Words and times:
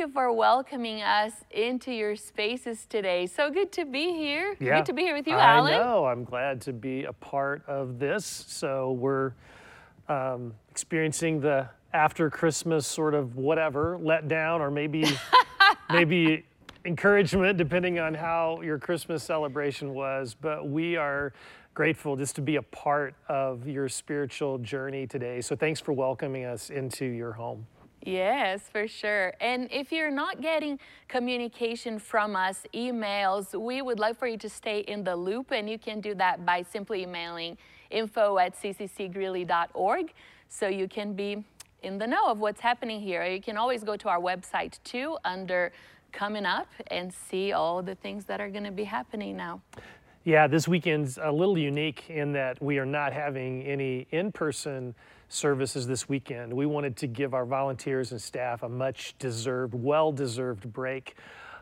you 0.00 0.08
for 0.08 0.32
welcoming 0.32 1.02
us 1.02 1.32
into 1.50 1.92
your 1.92 2.16
spaces 2.16 2.86
today. 2.86 3.26
So 3.26 3.50
good 3.50 3.70
to 3.72 3.84
be 3.84 4.14
here. 4.14 4.56
Yeah, 4.58 4.78
good 4.78 4.86
to 4.86 4.92
be 4.94 5.02
here 5.02 5.14
with 5.14 5.28
you, 5.28 5.36
I 5.36 5.56
Alan. 5.56 5.72
know. 5.74 6.06
I'm 6.06 6.24
glad 6.24 6.62
to 6.62 6.72
be 6.72 7.04
a 7.04 7.12
part 7.12 7.62
of 7.68 7.98
this. 7.98 8.24
So 8.24 8.92
we're 8.92 9.32
um, 10.08 10.54
experiencing 10.70 11.40
the 11.40 11.68
after 11.92 12.30
Christmas 12.30 12.86
sort 12.86 13.12
of 13.12 13.36
whatever 13.36 13.98
letdown, 13.98 14.60
or 14.60 14.70
maybe 14.70 15.04
maybe 15.90 16.46
encouragement, 16.86 17.58
depending 17.58 17.98
on 17.98 18.14
how 18.14 18.62
your 18.62 18.78
Christmas 18.78 19.22
celebration 19.22 19.92
was. 19.92 20.34
But 20.40 20.66
we 20.66 20.96
are 20.96 21.34
grateful 21.74 22.16
just 22.16 22.36
to 22.36 22.40
be 22.42 22.56
a 22.56 22.62
part 22.62 23.14
of 23.28 23.68
your 23.68 23.86
spiritual 23.90 24.56
journey 24.58 25.06
today. 25.06 25.42
So 25.42 25.54
thanks 25.54 25.78
for 25.78 25.92
welcoming 25.92 26.46
us 26.46 26.70
into 26.70 27.04
your 27.04 27.32
home. 27.32 27.66
Yes, 28.02 28.62
for 28.62 28.88
sure. 28.88 29.34
And 29.40 29.68
if 29.70 29.92
you're 29.92 30.10
not 30.10 30.40
getting 30.40 30.78
communication 31.08 31.98
from 31.98 32.34
us, 32.34 32.64
emails, 32.72 33.58
we 33.58 33.82
would 33.82 33.98
love 33.98 34.16
for 34.16 34.26
you 34.26 34.38
to 34.38 34.48
stay 34.48 34.80
in 34.80 35.04
the 35.04 35.14
loop, 35.14 35.52
and 35.52 35.68
you 35.68 35.78
can 35.78 36.00
do 36.00 36.14
that 36.14 36.46
by 36.46 36.62
simply 36.62 37.02
emailing 37.02 37.58
info 37.90 38.38
at 38.38 38.60
cccgreeley.org 38.60 40.12
so 40.48 40.68
you 40.68 40.88
can 40.88 41.12
be 41.12 41.44
in 41.82 41.98
the 41.98 42.06
know 42.06 42.26
of 42.28 42.38
what's 42.38 42.60
happening 42.60 43.00
here. 43.00 43.24
You 43.24 43.40
can 43.40 43.56
always 43.56 43.84
go 43.84 43.96
to 43.96 44.08
our 44.08 44.20
website 44.20 44.78
too 44.84 45.18
under 45.24 45.72
coming 46.12 46.46
up 46.46 46.68
and 46.88 47.12
see 47.12 47.52
all 47.52 47.82
the 47.82 47.94
things 47.94 48.24
that 48.24 48.40
are 48.40 48.50
going 48.50 48.64
to 48.64 48.70
be 48.70 48.84
happening 48.84 49.36
now. 49.36 49.60
Yeah, 50.24 50.46
this 50.46 50.68
weekend's 50.68 51.18
a 51.22 51.32
little 51.32 51.56
unique 51.56 52.10
in 52.10 52.32
that 52.32 52.60
we 52.62 52.78
are 52.78 52.86
not 52.86 53.12
having 53.12 53.62
any 53.62 54.06
in 54.10 54.32
person 54.32 54.94
services 55.30 55.86
this 55.86 56.08
weekend. 56.08 56.52
We 56.52 56.66
wanted 56.66 56.96
to 56.98 57.06
give 57.06 57.32
our 57.34 57.46
volunteers 57.46 58.10
and 58.10 58.20
staff 58.20 58.62
a 58.62 58.68
much 58.68 59.14
deserved, 59.18 59.74
well 59.74 60.12
deserved 60.12 60.70
break. 60.72 61.16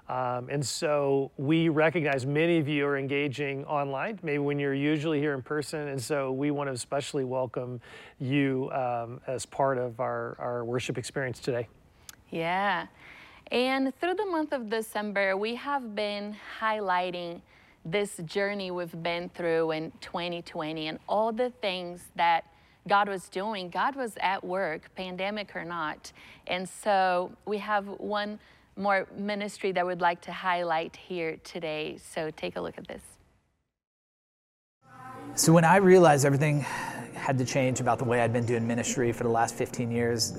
Um, 0.09 0.49
and 0.51 0.65
so 0.67 1.31
we 1.37 1.69
recognize 1.69 2.25
many 2.25 2.59
of 2.59 2.67
you 2.67 2.87
are 2.87 2.97
engaging 2.97 3.67
online, 3.67 4.19
maybe 4.23 4.39
when 4.39 4.59
you're 4.59 4.75
usually 4.75 5.21
here 5.21 5.35
in 5.35 5.43
person. 5.43 5.89
And 5.89 6.03
so 6.03 6.33
we 6.33 6.51
want 6.51 6.69
to 6.69 6.73
especially 6.73 7.25
welcome 7.25 7.79
you 8.19 8.71
um, 8.73 9.21
as 9.27 9.45
part 9.45 9.77
of 9.77 10.01
our, 10.01 10.35
our 10.39 10.65
worship 10.65 10.97
experience 10.97 11.39
today. 11.39 11.69
Yeah. 12.31 12.87
And 13.53 13.95
through 14.01 14.15
the 14.15 14.25
month 14.25 14.53
of 14.53 14.71
December, 14.71 15.37
we 15.37 15.55
have 15.57 15.95
been 15.95 16.35
highlighting 16.59 17.43
this 17.85 18.17
journey 18.25 18.71
we've 18.71 19.03
been 19.03 19.29
through 19.31 19.73
in 19.73 19.93
2020 20.01 20.89
and 20.89 20.99
all 21.07 21.33
the 21.33 21.51
things 21.61 22.01
that 22.17 22.45
God 22.89 23.09
was 23.09 23.29
doing. 23.29 23.71
God 23.71 23.95
was 23.95 24.15
at 24.21 24.43
work, 24.43 24.95
pandemic 24.97 25.55
or 25.55 25.65
not. 25.65 26.13
And 26.47 26.69
so 26.69 27.31
we 27.47 27.59
have 27.59 27.87
one 27.87 28.39
more 28.77 29.07
ministry 29.17 29.73
that 29.73 29.87
we'd 29.87 30.01
like 30.01 30.21
to 30.23 30.33
highlight 30.33 30.97
here 30.97 31.37
today. 31.45 31.99
So 32.13 32.31
take 32.31 32.57
a 32.57 32.61
look 32.61 32.79
at 32.79 32.89
this. 32.89 33.03
So 35.35 35.53
when 35.53 35.65
I 35.65 35.77
realized 35.77 36.25
everything 36.25 36.61
had 37.15 37.39
to 37.39 37.45
change 37.45 37.81
about 37.81 37.99
the 37.99 38.05
way 38.05 38.21
I'd 38.21 38.33
been 38.33 38.47
doing 38.47 38.67
ministry 38.67 39.13
for 39.13 39.25
the 39.25 39.31
last 39.31 39.55
15 39.55 39.91
years, 39.91 40.39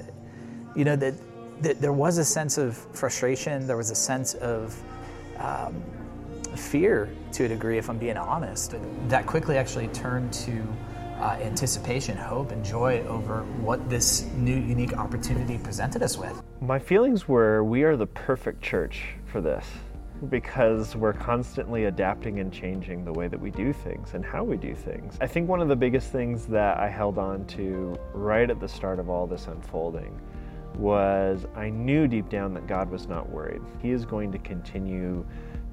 you 0.76 0.84
know, 0.84 0.96
that, 0.96 1.14
that 1.62 1.82
there 1.82 1.94
was 1.94 2.18
a 2.18 2.26
sense 2.26 2.58
of 2.58 2.78
frustration, 2.96 3.68
there 3.68 3.78
was 3.78 3.92
a 3.92 3.96
sense 3.96 4.34
of 4.36 4.82
um, 5.38 5.82
fear 6.56 7.10
to 7.34 7.46
a 7.46 7.48
degree, 7.48 7.78
if 7.78 7.90
I'm 7.90 7.98
being 7.98 8.18
honest. 8.18 8.76
That 9.08 9.26
quickly 9.26 9.58
actually 9.58 9.88
turned 9.90 10.34
to 10.34 10.64
uh, 11.20 11.38
anticipation, 11.42 12.18
hope, 12.18 12.52
and 12.52 12.64
joy 12.64 13.02
over 13.08 13.44
what 13.62 13.90
this 13.90 14.26
new, 14.36 14.56
unique 14.56 14.98
opportunity 14.98 15.58
presented 15.58 16.02
us 16.02 16.18
with. 16.18 16.42
My 16.62 16.80
feelings 16.80 17.28
were 17.28 17.64
we 17.64 17.84
are 17.84 17.96
the 17.96 18.08
perfect 18.08 18.62
church 18.62 19.16
for 19.26 19.42
this 19.42 19.66
because 20.30 20.96
we're 20.96 21.14
constantly 21.14 21.86
adapting 21.86 22.40
and 22.40 22.52
changing 22.52 23.06
the 23.06 23.14
way 23.14 23.28
that 23.28 23.40
we 23.40 23.52
do 23.52 23.72
things 23.72 24.14
and 24.14 24.26
how 24.26 24.44
we 24.44 24.58
do 24.58 24.76
things. 24.76 25.18
I 25.22 25.28
think 25.28 25.48
one 25.48 25.62
of 25.62 25.70
the 25.70 25.76
biggest 25.76 26.12
things 26.12 26.46
that 26.48 26.78
I 26.78 26.90
held 26.90 27.18
on 27.18 27.46
to 27.48 27.98
right 28.14 28.50
at 28.50 28.60
the 28.60 28.68
start 28.68 29.00
of 29.00 29.10
all 29.10 29.28
this 29.28 29.48
unfolding 29.48 30.20
was 30.76 31.46
I 31.56 31.70
knew 31.70 32.08
deep 32.08 32.30
down 32.30 32.54
that 32.54 32.68
God 32.68 32.90
was 32.90 33.08
not 33.08 33.30
worried. 33.30 33.62
He 33.82 33.92
is 33.92 34.06
going 34.06 34.32
to 34.32 34.38
continue 34.40 35.26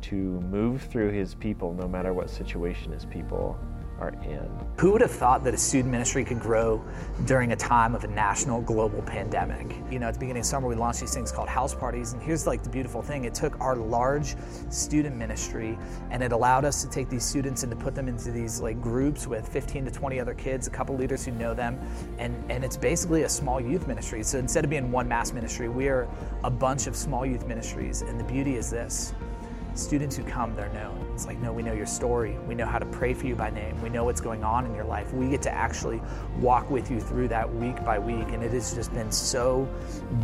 to 0.02 0.14
move 0.14 0.82
through 0.82 1.10
his 1.10 1.34
people 1.34 1.74
no 1.74 1.88
matter 1.88 2.12
what 2.12 2.30
situation 2.30 2.92
his 2.92 3.04
people 3.04 3.58
are 4.00 4.10
in. 4.24 4.48
Who 4.78 4.92
would 4.92 5.00
have 5.00 5.10
thought 5.10 5.42
that 5.44 5.54
a 5.54 5.56
student 5.56 5.90
ministry 5.90 6.24
could 6.24 6.38
grow 6.38 6.84
during 7.24 7.52
a 7.52 7.56
time 7.56 7.94
of 7.94 8.04
a 8.04 8.08
national 8.08 8.60
global 8.60 9.00
pandemic? 9.02 9.74
You 9.90 9.98
know, 9.98 10.06
at 10.06 10.14
the 10.14 10.20
beginning 10.20 10.40
of 10.40 10.46
summer, 10.46 10.68
we 10.68 10.74
launched 10.74 11.00
these 11.00 11.14
things 11.14 11.32
called 11.32 11.48
house 11.48 11.74
parties. 11.74 12.12
And 12.12 12.22
here's 12.22 12.46
like 12.46 12.62
the 12.62 12.68
beautiful 12.68 13.00
thing 13.00 13.24
it 13.24 13.34
took 13.34 13.58
our 13.60 13.76
large 13.76 14.36
student 14.68 15.16
ministry 15.16 15.78
and 16.10 16.22
it 16.22 16.32
allowed 16.32 16.64
us 16.64 16.82
to 16.82 16.90
take 16.90 17.08
these 17.08 17.24
students 17.24 17.62
and 17.62 17.70
to 17.70 17.76
put 17.76 17.94
them 17.94 18.08
into 18.08 18.30
these 18.30 18.60
like 18.60 18.80
groups 18.82 19.26
with 19.26 19.48
15 19.48 19.86
to 19.86 19.90
20 19.90 20.20
other 20.20 20.34
kids, 20.34 20.66
a 20.66 20.70
couple 20.70 20.94
leaders 20.96 21.24
who 21.24 21.32
know 21.32 21.54
them. 21.54 21.78
And, 22.18 22.34
and 22.50 22.64
it's 22.64 22.76
basically 22.76 23.22
a 23.22 23.28
small 23.28 23.60
youth 23.60 23.86
ministry. 23.86 24.22
So 24.22 24.38
instead 24.38 24.64
of 24.64 24.70
being 24.70 24.92
one 24.92 25.08
mass 25.08 25.32
ministry, 25.32 25.68
we 25.68 25.88
are 25.88 26.06
a 26.44 26.50
bunch 26.50 26.86
of 26.86 26.96
small 26.96 27.24
youth 27.24 27.46
ministries. 27.46 28.02
And 28.02 28.20
the 28.20 28.24
beauty 28.24 28.56
is 28.56 28.70
this 28.70 29.14
students 29.78 30.16
who 30.16 30.24
come, 30.24 30.54
they're 30.54 30.72
known. 30.72 31.06
It's 31.14 31.26
like, 31.26 31.38
no, 31.38 31.52
we 31.52 31.62
know 31.62 31.72
your 31.72 31.86
story. 31.86 32.36
We 32.46 32.54
know 32.54 32.66
how 32.66 32.78
to 32.78 32.86
pray 32.86 33.14
for 33.14 33.26
you 33.26 33.34
by 33.34 33.50
name. 33.50 33.80
We 33.82 33.88
know 33.88 34.04
what's 34.04 34.20
going 34.20 34.44
on 34.44 34.66
in 34.66 34.74
your 34.74 34.84
life. 34.84 35.12
We 35.12 35.28
get 35.28 35.42
to 35.42 35.52
actually 35.52 36.02
walk 36.38 36.70
with 36.70 36.90
you 36.90 37.00
through 37.00 37.28
that 37.28 37.52
week 37.54 37.84
by 37.84 37.98
week. 37.98 38.28
And 38.28 38.42
it 38.42 38.52
has 38.52 38.74
just 38.74 38.92
been 38.92 39.10
so 39.10 39.68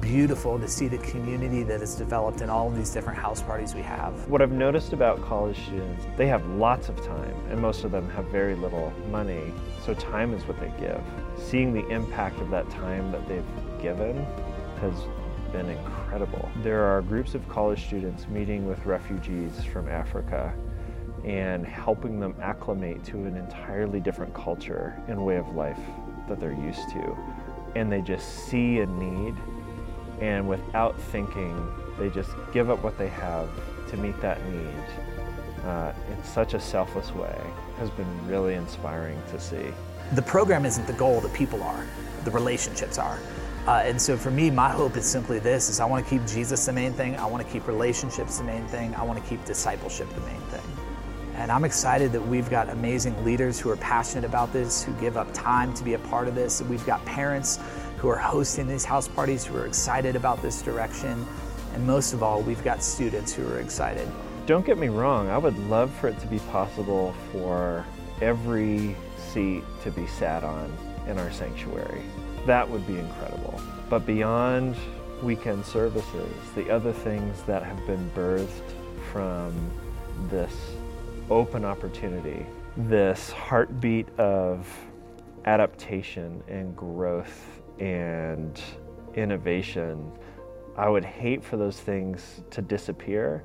beautiful 0.01 0.59
to 0.59 0.69
see 0.69 0.89
the 0.89 0.99
community 0.99 1.63
that 1.63 1.81
has 1.81 1.95
developed 1.95 2.41
in 2.41 2.51
all 2.51 2.69
of 2.69 2.77
these 2.77 2.91
different 2.91 3.19
house 3.19 3.43
parties 3.43 3.75
we 3.75 3.83
have. 3.83 4.29
What 4.29 4.43
I've 4.43 4.53
noticed 4.53 4.93
about 4.93 5.23
college 5.23 5.59
students, 5.65 6.05
they 6.17 6.27
have 6.27 6.45
lots 6.47 6.89
of 6.89 6.97
time, 7.05 7.35
and 7.51 7.61
most 7.61 7.85
of 7.85 7.91
them 7.91 8.09
have 8.11 8.27
very 8.27 8.55
little 8.55 8.93
money. 9.11 9.53
So 9.85 9.95
time 9.95 10.35
is 10.35 10.47
what 10.47 10.59
they 10.61 10.73
give. 10.79 11.03
Seeing 11.39 11.73
the 11.73 11.87
impact 11.89 12.41
of 12.41 12.51
that 12.51 12.69
time 12.71 13.11
that 13.13 13.27
they've 13.29 13.45
given 13.81 14.25
has 14.81 14.95
been 15.53 15.69
incredible. 15.69 16.51
There 16.63 16.83
are 16.85 17.03
groups 17.03 17.35
of 17.35 17.47
college 17.49 17.85
students 17.85 18.27
meeting 18.29 18.67
with 18.67 18.85
refugees 18.87 19.65
from 19.65 19.89
Africa 19.89 20.53
and 21.25 21.67
helping 21.67 22.19
them 22.19 22.35
acclimate 22.41 23.05
to 23.05 23.17
an 23.27 23.37
entirely 23.37 24.01
different 24.01 24.35
culture 24.35 25.01
and 25.09 25.25
way 25.25 25.37
of 25.37 25.55
life 25.55 25.79
that 26.29 26.41
they're 26.41 26.53
used 26.53 26.89
to. 26.91 27.17
And 27.77 27.91
they 27.91 28.01
just 28.01 28.47
see 28.47 28.81
a 28.81 28.87
need, 28.87 29.35
and 30.21 30.49
without 30.49 31.01
thinking, 31.01 31.55
they 31.99 32.11
just 32.11 32.31
give 32.53 32.71
up 32.71 32.83
what 32.83 32.99
they 32.99 33.09
have 33.09 33.49
to 33.91 33.97
meet 33.97 34.21
that 34.21 34.45
need 34.51 35.65
uh, 35.65 35.93
in 36.11 36.25
such 36.25 36.55
a 36.55 36.61
selfless 36.61 37.13
way 37.13 37.39
has 37.79 37.91
been 37.91 38.29
really 38.29 38.55
inspiring 38.55 39.21
to 39.31 39.41
see. 39.41 39.73
The 40.13 40.23
program 40.23 40.67
isn't 40.67 40.87
the 40.87 40.93
goal, 40.95 41.21
the 41.21 41.29
people 41.31 41.63
are, 41.63 41.87
the 42.25 42.31
relationships 42.31 42.99
are. 42.99 43.19
Uh, 43.67 43.83
and 43.85 44.01
so 44.01 44.17
for 44.17 44.31
me, 44.31 44.51
my 44.51 44.69
hope 44.69 44.97
is 44.97 45.07
simply 45.07 45.39
this: 45.39 45.69
is 45.69 45.79
I 45.79 45.85
want 45.85 46.05
to 46.05 46.11
keep 46.11 46.27
Jesus 46.27 46.67
the 46.67 46.73
main 46.73 46.93
thing. 46.93 47.17
I 47.17 47.27
want 47.27 47.47
to 47.47 47.53
keep 47.53 47.67
relationships 47.69 48.39
the 48.39 48.45
main 48.45 48.67
thing. 48.67 48.95
I 48.97 49.03
want 49.05 49.23
to 49.23 49.29
keep 49.29 49.45
discipleship 49.45 50.09
the 50.15 50.21
main 50.23 50.41
thing. 50.51 50.63
And 51.37 51.51
I'm 51.51 51.65
excited 51.65 52.13
that 52.13 52.21
we've 52.21 52.51
got 52.51 52.69
amazing 52.69 53.25
leaders 53.25 53.59
who 53.59 53.71
are 53.71 53.77
passionate 53.77 54.25
about 54.25 54.53
this, 54.53 54.83
who 54.83 54.93
give 54.95 55.17
up 55.17 55.33
time 55.33 55.73
to 55.75 55.85
be 55.85 55.95
a 55.95 55.99
part 55.99 56.29
of 56.29 56.35
this. 56.35 56.61
We've 56.63 56.85
got 56.85 57.05
parents 57.07 57.59
who 57.99 58.09
are 58.09 58.19
hosting 58.19 58.67
these 58.67 58.85
house 58.85 59.09
parties 59.09 59.45
who 59.45 59.57
are 59.57 59.67
excited 59.67 60.17
about 60.17 60.43
this 60.43 60.61
direction. 60.61 61.27
And 61.75 61.87
most 61.87 62.13
of 62.13 62.23
all, 62.23 62.43
we've 62.43 62.63
got 62.65 62.83
students 62.83 63.33
who 63.33 63.47
are 63.49 63.61
excited. 63.61 64.07
Don't 64.45 64.67
get 64.67 64.77
me 64.77 64.89
wrong, 64.89 65.31
I 65.31 65.39
would 65.39 65.57
love 65.71 65.91
for 65.95 66.09
it 66.09 66.19
to 66.19 66.27
be 66.27 66.41
possible 66.51 67.15
for 67.31 67.87
every 68.21 68.97
seat 69.17 69.63
to 69.85 69.91
be 69.93 70.07
sat 70.09 70.43
on 70.45 70.77
in 71.07 71.19
our 71.19 71.31
sanctuary. 71.31 72.03
That 72.47 72.69
would 72.69 72.87
be 72.87 72.99
incredible. 72.99 73.61
But 73.89 74.05
beyond 74.05 74.77
weekend 75.23 75.65
services, 75.65 76.33
the 76.55 76.71
other 76.71 76.93
things 76.93 77.43
that 77.43 77.63
have 77.63 77.87
been 77.87 78.11
birthed 78.15 78.49
from 79.13 79.55
this 80.29 80.53
open 81.31 81.65
opportunity, 81.65 82.45
this 82.77 83.31
heartbeat 83.31 84.09
of 84.19 84.67
adaptation 85.45 86.43
and 86.49 86.77
growth 86.77 87.61
and 87.79 88.61
innovation, 89.15 90.11
I 90.77 90.89
would 90.89 91.05
hate 91.05 91.45
for 91.45 91.57
those 91.57 91.79
things 91.79 92.43
to 92.51 92.63
disappear. 92.63 93.45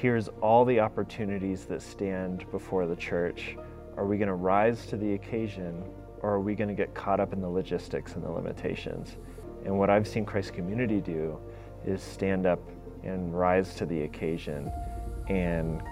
Here's 0.00 0.28
all 0.40 0.64
the 0.64 0.80
opportunities 0.80 1.64
that 1.66 1.82
stand 1.82 2.50
before 2.50 2.86
the 2.86 2.96
church. 2.96 3.56
Are 3.96 4.06
we 4.06 4.16
going 4.16 4.28
to 4.28 4.34
rise 4.34 4.86
to 4.86 4.96
the 4.96 5.14
occasion 5.14 5.84
or 6.22 6.30
are 6.30 6.40
we 6.40 6.54
going 6.54 6.68
to 6.68 6.74
get 6.74 6.94
caught 6.94 7.20
up 7.20 7.32
in 7.32 7.40
the 7.40 7.48
logistics 7.48 8.14
and 8.14 8.24
the 8.24 8.30
limitations? 8.30 9.16
And 9.64 9.78
what 9.78 9.90
I've 9.90 10.06
seen 10.06 10.24
Christ 10.24 10.54
Community 10.54 11.00
do 11.00 11.38
is 11.84 12.02
stand 12.02 12.46
up 12.46 12.60
and 13.02 13.36
rise 13.36 13.74
to 13.74 13.86
the 13.86 14.02
occasion 14.02 14.70
and 15.28 15.82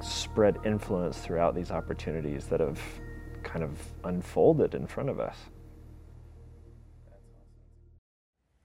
spread 0.00 0.58
influence 0.64 1.18
throughout 1.18 1.54
these 1.54 1.70
opportunities 1.70 2.46
that 2.46 2.60
have 2.60 2.80
kind 3.42 3.62
of 3.62 3.78
unfolded 4.04 4.74
in 4.74 4.86
front 4.86 5.08
of 5.08 5.20
us. 5.20 5.36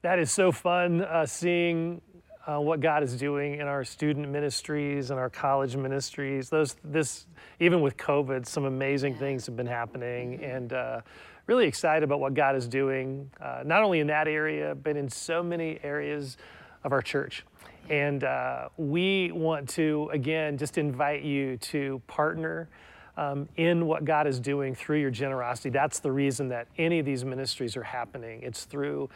That 0.02 0.20
is 0.20 0.32
so 0.32 0.52
fun 0.52 1.02
uh, 1.02 1.26
seeing 1.26 2.02
uh, 2.48 2.60
what 2.60 2.80
God 2.80 3.04
is 3.04 3.16
doing 3.18 3.56
in 3.56 3.68
our 3.68 3.84
student 3.84 4.30
ministries 4.30 5.12
and 5.12 5.20
our 5.20 5.30
college 5.30 5.76
ministries. 5.76 6.50
Those, 6.50 6.78
this, 6.84 7.26
even 7.60 7.82
with 7.82 7.98
COVID, 7.98 8.46
some 8.46 8.64
amazing 8.64 9.16
things 9.16 9.46
have 9.48 9.58
been 9.58 9.68
happening, 9.68 10.44
and 10.44 10.72
uh, 10.72 11.02
really 11.46 11.68
excited 11.68 12.04
about 12.04 12.22
what 12.22 12.34
God 12.34 12.56
is 12.56 12.68
doing, 12.68 13.30
uh, 13.42 13.64
not 13.66 13.84
only 13.84 14.00
in 14.00 14.08
that 14.08 14.28
area, 14.28 14.76
but 14.76 14.96
in 14.96 15.10
so 15.10 15.44
many 15.44 15.80
areas 15.84 16.38
of 16.84 16.94
our 16.94 17.02
church. 17.02 17.44
And 17.90 18.24
uh, 18.24 18.70
we 18.78 19.32
want 19.32 19.70
to, 19.70 20.10
again, 20.14 20.58
just 20.58 20.78
invite 20.78 21.24
you 21.24 21.58
to 21.58 22.02
partner 22.08 22.70
um, 23.18 23.50
in 23.58 23.88
what 23.88 24.06
God 24.06 24.28
is 24.28 24.40
doing 24.40 24.76
through 24.76 25.00
your 25.00 25.10
generosity. 25.10 25.70
That's 25.70 26.00
the 26.00 26.12
reason 26.12 26.50
that 26.50 26.68
any 26.78 27.00
of 27.00 27.06
these 27.06 27.26
ministries 27.26 27.76
are 27.76 27.84
happening. 27.84 28.42
It's 28.44 28.66
through 28.66 29.10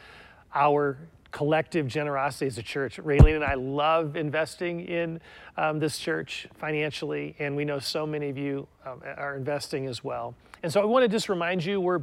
our 0.53 0.97
collective 1.31 1.87
generosity 1.87 2.47
as 2.47 2.57
a 2.57 2.63
church. 2.63 2.97
Raylene 2.97 3.35
and 3.35 3.43
I 3.43 3.55
love 3.55 4.15
investing 4.15 4.81
in 4.81 5.19
um, 5.57 5.79
this 5.79 5.97
church 5.97 6.47
financially, 6.55 7.35
and 7.39 7.55
we 7.55 7.65
know 7.65 7.79
so 7.79 8.05
many 8.05 8.29
of 8.29 8.37
you 8.37 8.67
um, 8.85 9.01
are 9.17 9.35
investing 9.35 9.87
as 9.87 10.03
well. 10.03 10.35
And 10.63 10.71
so 10.71 10.81
I 10.81 10.85
want 10.85 11.03
to 11.03 11.09
just 11.09 11.29
remind 11.29 11.63
you 11.65 11.81
we're 11.81 12.01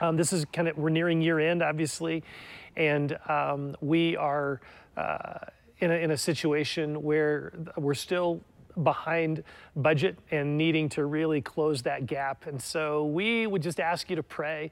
um, 0.00 0.16
this 0.16 0.32
is 0.32 0.44
kind 0.52 0.68
of 0.68 0.76
we're 0.76 0.90
nearing 0.90 1.22
year 1.22 1.38
end, 1.38 1.62
obviously, 1.62 2.22
and 2.76 3.16
um, 3.28 3.76
we 3.80 4.16
are 4.16 4.60
uh, 4.96 5.38
in, 5.78 5.90
a, 5.90 5.94
in 5.94 6.10
a 6.10 6.16
situation 6.16 7.02
where 7.02 7.52
we're 7.76 7.94
still 7.94 8.40
behind 8.82 9.42
budget 9.74 10.18
and 10.30 10.58
needing 10.58 10.88
to 10.90 11.06
really 11.06 11.40
close 11.40 11.82
that 11.82 12.06
gap. 12.06 12.46
And 12.46 12.60
so 12.60 13.06
we 13.06 13.46
would 13.46 13.62
just 13.62 13.80
ask 13.80 14.10
you 14.10 14.16
to 14.16 14.22
pray, 14.22 14.70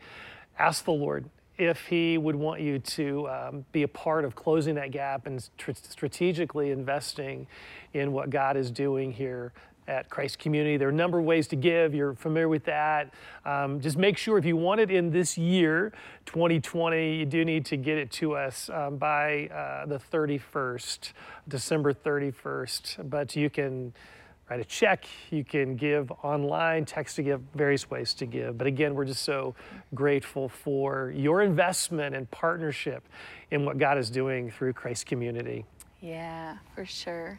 ask 0.59 0.85
the 0.85 0.93
Lord 0.93 1.25
if 1.59 1.87
He 1.87 2.19
would 2.19 2.37
want 2.37 2.61
you 2.61 2.79
to 2.79 3.29
um, 3.29 3.65
be 3.73 3.83
a 3.83 3.89
part 3.89 4.25
of 4.25 4.35
closing 4.35 4.75
that 4.77 4.91
gap 4.91 5.27
and 5.27 5.49
tr- 5.57 5.73
strategically 5.75 6.71
investing 6.71 7.47
in 7.93 8.13
what 8.13 8.31
God 8.31 8.57
is 8.57 8.71
doing 8.71 9.13
here 9.13 9.53
at 9.87 10.09
Christ 10.09 10.39
Community. 10.39 10.77
There 10.77 10.89
are 10.89 10.93
a 10.93 10.95
number 10.95 11.19
of 11.19 11.25
ways 11.25 11.47
to 11.49 11.57
give. 11.57 11.95
You're 11.95 12.15
familiar 12.15 12.49
with 12.49 12.65
that. 12.65 13.13
Um, 13.45 13.81
just 13.81 13.97
make 13.97 14.17
sure 14.17 14.39
if 14.39 14.45
you 14.45 14.57
want 14.57 14.81
it 14.81 14.91
in 14.91 15.11
this 15.11 15.37
year, 15.37 15.93
2020, 16.27 17.17
you 17.17 17.27
do 17.27 17.45
need 17.45 17.67
to 17.67 17.77
get 17.77 17.99
it 17.99 18.11
to 18.13 18.35
us 18.35 18.71
um, 18.71 18.97
by 18.97 19.49
uh, 19.49 19.87
the 19.87 19.99
31st, 19.99 21.13
December 21.49 21.93
31st. 21.93 23.11
But 23.11 23.37
you 23.37 23.51
can 23.51 23.93
write 24.49 24.61
a 24.61 24.65
check, 24.65 25.07
you 25.31 25.45
can 25.45 25.77
give 25.77 26.11
online, 26.23 26.85
text 26.85 27.17
to 27.17 27.23
give, 27.23 27.41
various 27.55 27.91
ways 27.91 28.15
to 28.15 28.27
give. 28.27 28.59
But 28.59 28.67
again, 28.67 28.95
we're 28.95 29.05
just 29.05 29.23
so 29.23 29.55
grateful 29.95 30.49
for 30.49 31.13
your 31.17 31.43
investment 31.43 32.15
and 32.15 32.31
partnership 32.31 33.09
in 33.51 33.65
what 33.65 33.79
God 33.79 33.99
is 33.99 34.11
doing 34.11 34.51
through 34.51 34.75
Christ 34.75 35.07
Community. 35.07 35.65
Yeah, 36.01 36.59
for 36.75 36.85
sure. 36.85 37.39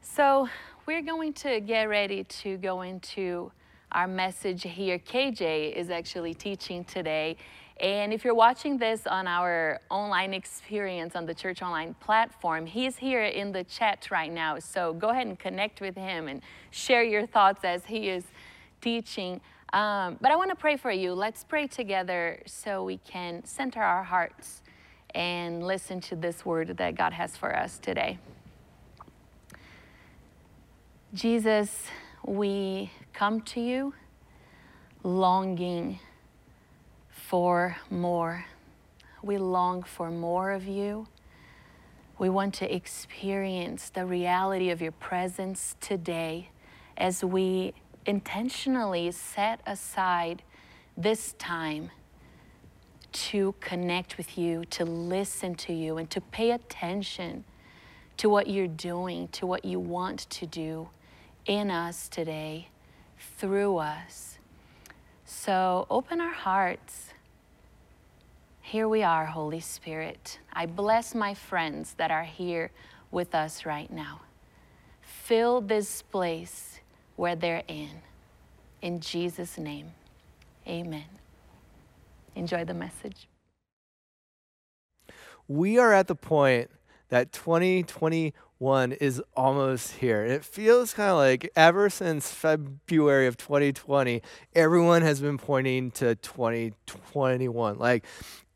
So, 0.00 0.48
we're 0.86 1.02
going 1.02 1.32
to 1.32 1.58
get 1.58 1.88
ready 1.88 2.22
to 2.22 2.56
go 2.58 2.82
into 2.82 3.50
our 3.90 4.06
message 4.06 4.62
here. 4.62 5.00
KJ 5.00 5.74
is 5.74 5.90
actually 5.90 6.32
teaching 6.34 6.84
today. 6.84 7.36
And 7.78 8.12
if 8.12 8.24
you're 8.24 8.34
watching 8.34 8.78
this 8.78 9.06
on 9.06 9.26
our 9.26 9.80
online 9.90 10.32
experience 10.32 11.14
on 11.14 11.26
the 11.26 11.34
Church 11.34 11.60
Online 11.60 11.94
platform, 11.94 12.64
he's 12.64 12.96
here 12.96 13.24
in 13.24 13.52
the 13.52 13.64
chat 13.64 14.10
right 14.10 14.32
now. 14.32 14.58
So 14.58 14.94
go 14.94 15.10
ahead 15.10 15.26
and 15.26 15.38
connect 15.38 15.82
with 15.82 15.94
him 15.94 16.28
and 16.28 16.40
share 16.70 17.02
your 17.02 17.26
thoughts 17.26 17.64
as 17.64 17.84
he 17.84 18.08
is 18.08 18.24
teaching. 18.80 19.42
Um, 19.74 20.16
but 20.22 20.30
I 20.30 20.36
want 20.36 20.50
to 20.50 20.56
pray 20.56 20.78
for 20.78 20.90
you. 20.90 21.12
Let's 21.12 21.44
pray 21.44 21.66
together 21.66 22.40
so 22.46 22.82
we 22.82 22.96
can 22.98 23.44
center 23.44 23.82
our 23.82 24.04
hearts 24.04 24.62
and 25.14 25.62
listen 25.62 26.00
to 26.00 26.16
this 26.16 26.46
word 26.46 26.78
that 26.78 26.94
God 26.94 27.12
has 27.12 27.36
for 27.36 27.54
us 27.54 27.78
today. 27.78 28.18
Jesus, 31.12 31.84
we 32.24 32.90
come 33.12 33.42
to 33.42 33.60
you 33.60 33.94
longing 35.02 35.98
for 37.26 37.76
more. 37.90 38.44
We 39.20 39.36
long 39.36 39.82
for 39.82 40.12
more 40.12 40.52
of 40.52 40.64
you. 40.64 41.08
We 42.18 42.28
want 42.28 42.54
to 42.54 42.72
experience 42.72 43.90
the 43.90 44.06
reality 44.06 44.70
of 44.70 44.80
your 44.80 44.92
presence 44.92 45.74
today 45.80 46.50
as 46.96 47.24
we 47.24 47.74
intentionally 48.06 49.10
set 49.10 49.60
aside 49.66 50.42
this 50.96 51.34
time 51.36 51.90
to 53.10 53.56
connect 53.60 54.16
with 54.16 54.38
you, 54.38 54.64
to 54.66 54.84
listen 54.84 55.56
to 55.56 55.72
you, 55.72 55.98
and 55.98 56.08
to 56.10 56.20
pay 56.20 56.52
attention 56.52 57.42
to 58.18 58.28
what 58.28 58.46
you're 58.46 58.68
doing, 58.68 59.26
to 59.28 59.46
what 59.46 59.64
you 59.64 59.80
want 59.80 60.20
to 60.30 60.46
do 60.46 60.88
in 61.44 61.72
us 61.72 62.08
today, 62.08 62.68
through 63.18 63.78
us. 63.78 64.38
So 65.24 65.88
open 65.90 66.20
our 66.20 66.32
hearts. 66.32 67.05
Here 68.68 68.88
we 68.88 69.04
are, 69.04 69.26
Holy 69.26 69.60
Spirit. 69.60 70.40
I 70.52 70.66
bless 70.66 71.14
my 71.14 71.34
friends 71.34 71.94
that 71.98 72.10
are 72.10 72.24
here 72.24 72.72
with 73.12 73.32
us 73.32 73.64
right 73.64 73.88
now. 73.92 74.22
Fill 75.02 75.60
this 75.60 76.02
place 76.02 76.80
where 77.14 77.36
they're 77.36 77.62
in. 77.68 78.02
In 78.82 78.98
Jesus' 78.98 79.56
name, 79.56 79.92
amen. 80.66 81.04
Enjoy 82.34 82.64
the 82.64 82.74
message. 82.74 83.28
We 85.46 85.78
are 85.78 85.92
at 85.92 86.08
the 86.08 86.16
point 86.16 86.68
that 87.08 87.30
2021 87.30 88.92
is 88.94 89.22
almost 89.36 89.92
here. 89.92 90.24
It 90.24 90.44
feels 90.44 90.92
kind 90.92 91.12
of 91.12 91.18
like 91.18 91.52
ever 91.54 91.88
since 91.88 92.32
February 92.32 93.28
of 93.28 93.36
2020, 93.36 94.22
everyone 94.56 95.02
has 95.02 95.20
been 95.20 95.38
pointing 95.38 95.92
to 95.92 96.16
2021. 96.16 97.78
Like 97.78 98.04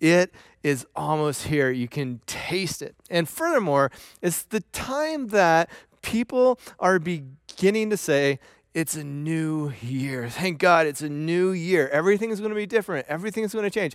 it 0.00 0.32
is 0.62 0.86
almost 0.94 1.46
here. 1.46 1.70
You 1.70 1.88
can 1.88 2.20
taste 2.26 2.82
it. 2.82 2.94
And 3.08 3.28
furthermore, 3.28 3.90
it's 4.20 4.42
the 4.42 4.60
time 4.72 5.28
that 5.28 5.70
people 6.02 6.58
are 6.78 6.98
beginning 6.98 7.90
to 7.90 7.96
say, 7.96 8.38
it's 8.72 8.94
a 8.94 9.04
new 9.04 9.72
year. 9.82 10.28
Thank 10.28 10.58
God 10.58 10.86
it's 10.86 11.02
a 11.02 11.08
new 11.08 11.50
year. 11.50 11.88
Everything 11.88 12.30
is 12.30 12.40
going 12.40 12.50
to 12.50 12.56
be 12.56 12.66
different. 12.66 13.06
Everything 13.08 13.44
is 13.44 13.52
going 13.52 13.64
to 13.64 13.70
change. 13.70 13.94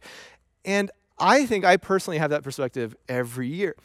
And 0.65 0.91
I 1.17 1.45
think 1.45 1.63
I 1.63 1.77
personally 1.77 2.17
have 2.17 2.29
that 2.31 2.43
perspective 2.43 2.95
every 3.07 3.47
year. 3.47 3.75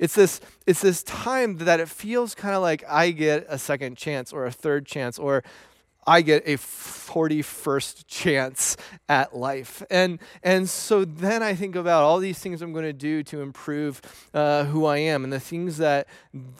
It's 0.00 0.14
this, 0.14 0.40
it's 0.66 0.80
this 0.80 1.04
time 1.04 1.58
that 1.58 1.78
it 1.78 1.88
feels 1.88 2.34
kind 2.34 2.56
of 2.56 2.62
like 2.62 2.82
I 2.88 3.12
get 3.12 3.46
a 3.48 3.58
second 3.58 3.96
chance 3.96 4.32
or 4.32 4.44
a 4.44 4.50
third 4.50 4.86
chance 4.86 5.18
or 5.18 5.44
I 6.10 6.22
get 6.22 6.42
a 6.44 6.56
41st 6.56 8.04
chance 8.08 8.76
at 9.08 9.36
life. 9.36 9.80
And, 9.92 10.18
and 10.42 10.68
so 10.68 11.04
then 11.04 11.40
I 11.40 11.54
think 11.54 11.76
about 11.76 12.02
all 12.02 12.18
these 12.18 12.40
things 12.40 12.62
I'm 12.62 12.72
going 12.72 12.84
to 12.84 12.92
do 12.92 13.22
to 13.22 13.42
improve 13.42 14.02
uh, 14.34 14.64
who 14.64 14.86
I 14.86 14.96
am 14.98 15.22
and 15.22 15.32
the 15.32 15.38
things 15.38 15.76
that, 15.76 16.08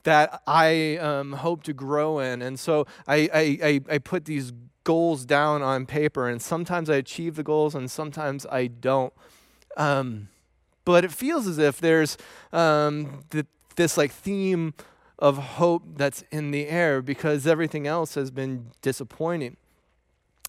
that 0.04 0.40
I 0.46 0.98
um, 0.98 1.32
hope 1.32 1.64
to 1.64 1.72
grow 1.72 2.20
in. 2.20 2.42
And 2.42 2.60
so 2.60 2.86
I, 3.08 3.28
I, 3.34 3.80
I, 3.90 3.98
put 3.98 4.24
these 4.24 4.52
goals 4.84 5.24
down 5.24 5.62
on 5.62 5.84
paper, 5.84 6.28
and 6.28 6.40
sometimes 6.40 6.88
I 6.88 6.94
achieve 6.94 7.34
the 7.34 7.42
goals 7.42 7.74
and 7.74 7.90
sometimes 7.90 8.46
I 8.46 8.68
don't. 8.68 9.12
Um, 9.76 10.28
but 10.84 11.04
it 11.04 11.10
feels 11.10 11.48
as 11.48 11.58
if 11.58 11.80
there's 11.80 12.16
um, 12.52 13.24
th- 13.30 13.46
this 13.74 13.96
like 13.98 14.12
theme 14.12 14.74
of 15.20 15.36
hope 15.38 15.82
that's 15.96 16.24
in 16.30 16.50
the 16.50 16.66
air 16.66 17.02
because 17.02 17.46
everything 17.46 17.86
else 17.86 18.14
has 18.14 18.30
been 18.30 18.70
disappointing. 18.82 19.56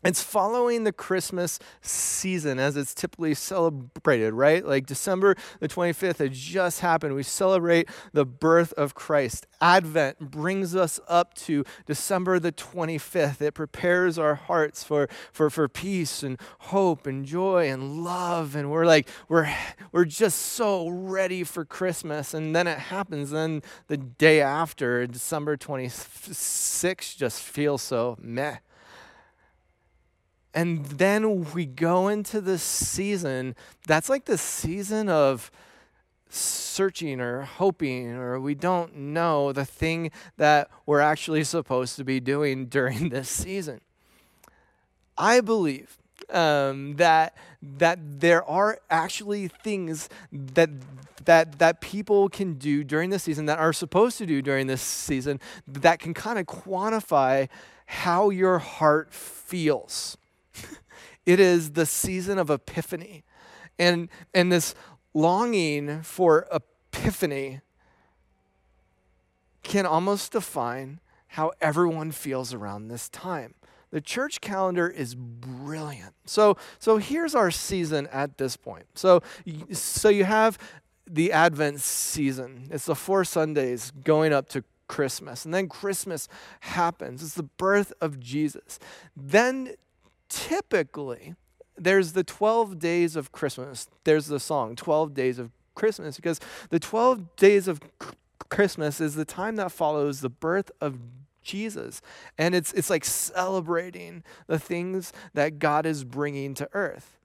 It's 0.04 0.24
following 0.24 0.84
the 0.84 0.92
Christmas 0.92 1.60
season 1.82 2.58
as 2.58 2.76
it's 2.76 2.96
typically 2.96 3.36
celebrated, 3.36 4.34
right? 4.34 4.66
Like 4.66 4.88
December 4.88 5.36
the 5.60 5.68
25th 5.68 6.18
had 6.18 6.34
just 6.34 6.80
happened. 6.80 7.14
We 7.14 7.22
celebrate 7.22 7.88
the 8.12 8.26
birth 8.26 8.74
of 8.74 8.96
Christ. 8.96 9.46
Advent 9.62 10.20
brings 10.20 10.76
us 10.76 11.00
up 11.08 11.36
to 11.36 11.64
December 11.86 12.40
the 12.40 12.52
25th. 12.52 13.42
It 13.42 13.54
prepares 13.54 14.18
our 14.18 14.34
hearts 14.34 14.84
for, 14.84 15.08
for, 15.32 15.52
for 15.52 15.68
peace 15.68 16.24
and 16.24 16.40
hope 16.60 17.06
and 17.06 17.24
joy 17.24 17.70
and 17.70 18.04
love. 18.04 18.56
And 18.56 18.72
we're 18.72 18.86
like, 18.86 19.08
we're, 19.30 19.54
we're 19.92 20.06
just 20.06 20.40
so 20.40 20.88
ready 20.88 21.44
for 21.44 21.64
Christmas. 21.64 22.34
And 22.34 22.56
then 22.56 22.66
it 22.66 22.80
happens. 22.80 23.30
Then 23.30 23.62
the 23.88 23.98
day 23.98 24.42
after, 24.42 25.06
December 25.06 25.58
26th, 25.58 27.18
just 27.18 27.40
feels 27.40 27.84
so 27.84 28.18
meh. 28.20 28.58
And 30.54 30.86
then 30.86 31.52
we 31.54 31.66
go 31.66 32.08
into 32.10 32.42
this 32.42 32.62
season 32.62 33.56
that's 33.88 34.10
like 34.10 34.26
the 34.26 34.38
season 34.38 35.08
of 35.08 35.50
searching 36.30 37.20
or 37.20 37.44
hoping, 37.44 38.12
or 38.12 38.40
we 38.40 38.56
don't 38.56 38.96
know 38.96 39.52
the 39.52 39.66
thing 39.66 40.12
that 40.38 40.70
we're 40.86 41.00
actually 41.00 41.44
supposed 41.44 41.96
to 41.98 42.04
be 42.04 42.20
doing 42.20 42.66
during 42.68 43.10
this 43.10 43.30
season. 43.30 43.82
I 45.18 45.42
believe 45.42 45.98
um, 46.30 46.96
that 46.96 47.36
that 47.62 48.00
there 48.20 48.44
are 48.44 48.80
actually 48.90 49.48
things 49.48 50.10
that 50.32 50.70
that 51.26 51.60
that 51.60 51.82
people 51.82 52.30
can 52.30 52.56
do 52.56 52.84
during 52.84 53.10
this 53.10 53.24
season 53.24 53.46
that 53.46 53.60
are 53.60 53.74
supposed 53.74 54.18
to 54.18 54.26
do 54.26 54.42
during 54.42 54.68
this 54.68 54.82
season 54.82 55.40
that 55.68 56.00
can 56.00 56.14
kind 56.14 56.40
of 56.40 56.46
quantify 56.46 57.48
how 57.86 58.30
your 58.30 58.58
heart 58.60 59.14
feels. 59.14 60.18
It 61.26 61.40
is 61.40 61.72
the 61.72 61.86
season 61.86 62.38
of 62.38 62.50
epiphany. 62.50 63.24
And 63.80 64.10
and 64.34 64.52
this 64.52 64.76
longing 65.14 66.02
for 66.02 66.48
epiphany 66.52 67.62
can 69.64 69.86
almost 69.86 70.32
define 70.32 71.00
how 71.28 71.52
everyone 71.62 72.12
feels 72.12 72.54
around 72.54 72.88
this 72.88 73.08
time. 73.10 73.54
The 73.92 74.02
church 74.02 74.42
calendar 74.42 74.90
is 74.90 75.16
brilliant. 75.16 76.14
So, 76.26 76.58
so 76.80 76.98
here's 76.98 77.36
our 77.36 77.52
season 77.52 78.08
at 78.08 78.38
this 78.38 78.56
point. 78.56 78.86
So, 78.96 79.22
so 79.72 80.10
you 80.10 80.24
have 80.24 80.58
the 81.06 81.32
Advent 81.32 81.82
season. 81.82 82.70
It's 82.72 82.86
the 82.86 82.96
four 82.96 83.26
Sundays 83.26 83.92
going 84.04 84.32
up 84.32 84.48
to 84.50 84.64
Christmas. 84.88 85.44
And 85.46 85.54
then 85.54 85.68
Christmas 85.68 86.30
happens. 86.62 87.22
It's 87.22 87.34
the 87.34 87.44
birth 87.44 87.92
of 88.02 88.20
Jesus. 88.20 88.80
Then 89.16 89.76
typically 90.32 91.36
there's 91.78 92.14
the 92.14 92.24
12 92.24 92.80
days 92.80 93.16
of 93.16 93.32
Christmas. 93.32 93.88
There's 94.04 94.28
the 94.28 94.40
song 94.40 94.76
12 94.76 95.14
days 95.14 95.40
of 95.40 95.52
Christmas 95.76 96.16
because 96.16 96.40
the 96.70 96.80
12 96.80 97.36
days 97.36 97.68
of 97.68 97.80
Christmas 98.50 99.02
is 99.02 99.16
the 99.16 99.26
time 99.26 99.56
that 99.56 99.72
follows 99.72 100.22
the 100.22 100.30
birth 100.30 100.72
of 100.80 101.00
Jesus. 101.42 102.02
And 102.38 102.54
it's, 102.54 102.72
it's 102.74 102.90
like 102.90 103.04
celebrating 103.06 104.24
the 104.48 104.60
things 104.60 105.12
that 105.34 105.60
God 105.60 105.86
is 105.86 106.04
bringing 106.04 106.54
to 106.56 106.70
earth. 106.74 107.18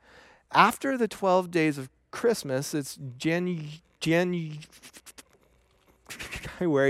After 0.52 0.96
the 0.96 1.08
12 1.08 1.50
days 1.50 1.76
of 1.76 1.90
Christmas, 2.10 2.72
it's 2.72 2.98
Jan, 3.18 3.68
January 4.00 4.54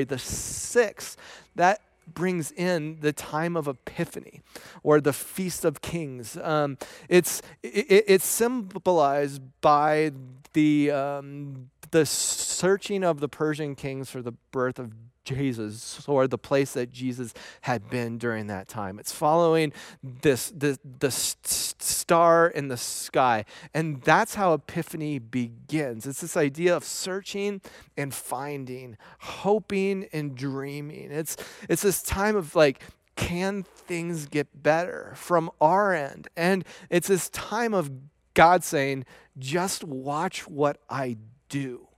the 0.04 0.16
6th. 0.16 1.16
That 1.56 1.80
brings 2.06 2.52
in 2.52 2.98
the 3.00 3.12
time 3.12 3.56
of 3.56 3.68
Epiphany 3.68 4.42
or 4.82 5.00
the 5.00 5.12
Feast 5.12 5.64
of 5.64 5.80
Kings. 5.80 6.36
Um, 6.38 6.78
it's, 7.08 7.42
it, 7.62 8.04
it's 8.06 8.26
symbolized 8.26 9.42
by 9.60 10.12
the, 10.52 10.90
um, 10.90 11.70
the 11.90 12.06
searching 12.06 13.04
of 13.04 13.20
the 13.20 13.28
Persian 13.28 13.74
kings 13.74 14.10
for 14.10 14.22
the 14.22 14.32
birth 14.50 14.78
of 14.78 14.92
Jesus 15.26 16.02
or 16.08 16.26
the 16.26 16.38
place 16.38 16.72
that 16.72 16.92
Jesus 16.92 17.34
had 17.62 17.90
been 17.90 18.16
during 18.16 18.46
that 18.46 18.68
time. 18.68 18.98
It's 18.98 19.12
following 19.12 19.72
this 20.02 20.50
the 20.50 20.78
the 20.98 21.10
star 21.10 22.48
in 22.48 22.68
the 22.68 22.76
sky, 22.76 23.44
and 23.74 24.00
that's 24.02 24.36
how 24.36 24.54
Epiphany 24.54 25.18
begins. 25.18 26.06
It's 26.06 26.20
this 26.20 26.36
idea 26.36 26.76
of 26.76 26.84
searching 26.84 27.60
and 27.96 28.14
finding, 28.14 28.96
hoping 29.18 30.06
and 30.12 30.34
dreaming. 30.34 31.10
It's 31.10 31.36
it's 31.68 31.82
this 31.82 32.02
time 32.02 32.36
of 32.36 32.54
like 32.54 32.80
can 33.16 33.62
things 33.62 34.26
get 34.26 34.62
better 34.62 35.12
from 35.16 35.50
our 35.60 35.92
end? 35.92 36.28
And 36.36 36.64
it's 36.90 37.08
this 37.08 37.28
time 37.30 37.74
of 37.74 37.90
God 38.34 38.62
saying, 38.62 39.06
just 39.38 39.82
watch 39.82 40.46
what 40.46 40.78
I 40.88 41.16
do. 41.48 41.88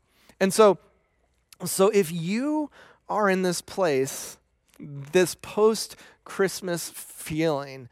And 0.40 0.54
so 0.54 0.78
so 1.64 1.88
if 1.88 2.12
you 2.12 2.70
are 3.09 3.29
in 3.29 3.43
this 3.43 3.61
place, 3.61 4.37
this 4.79 5.35
post 5.35 5.97
Christmas 6.25 6.91
feeling, 6.91 7.88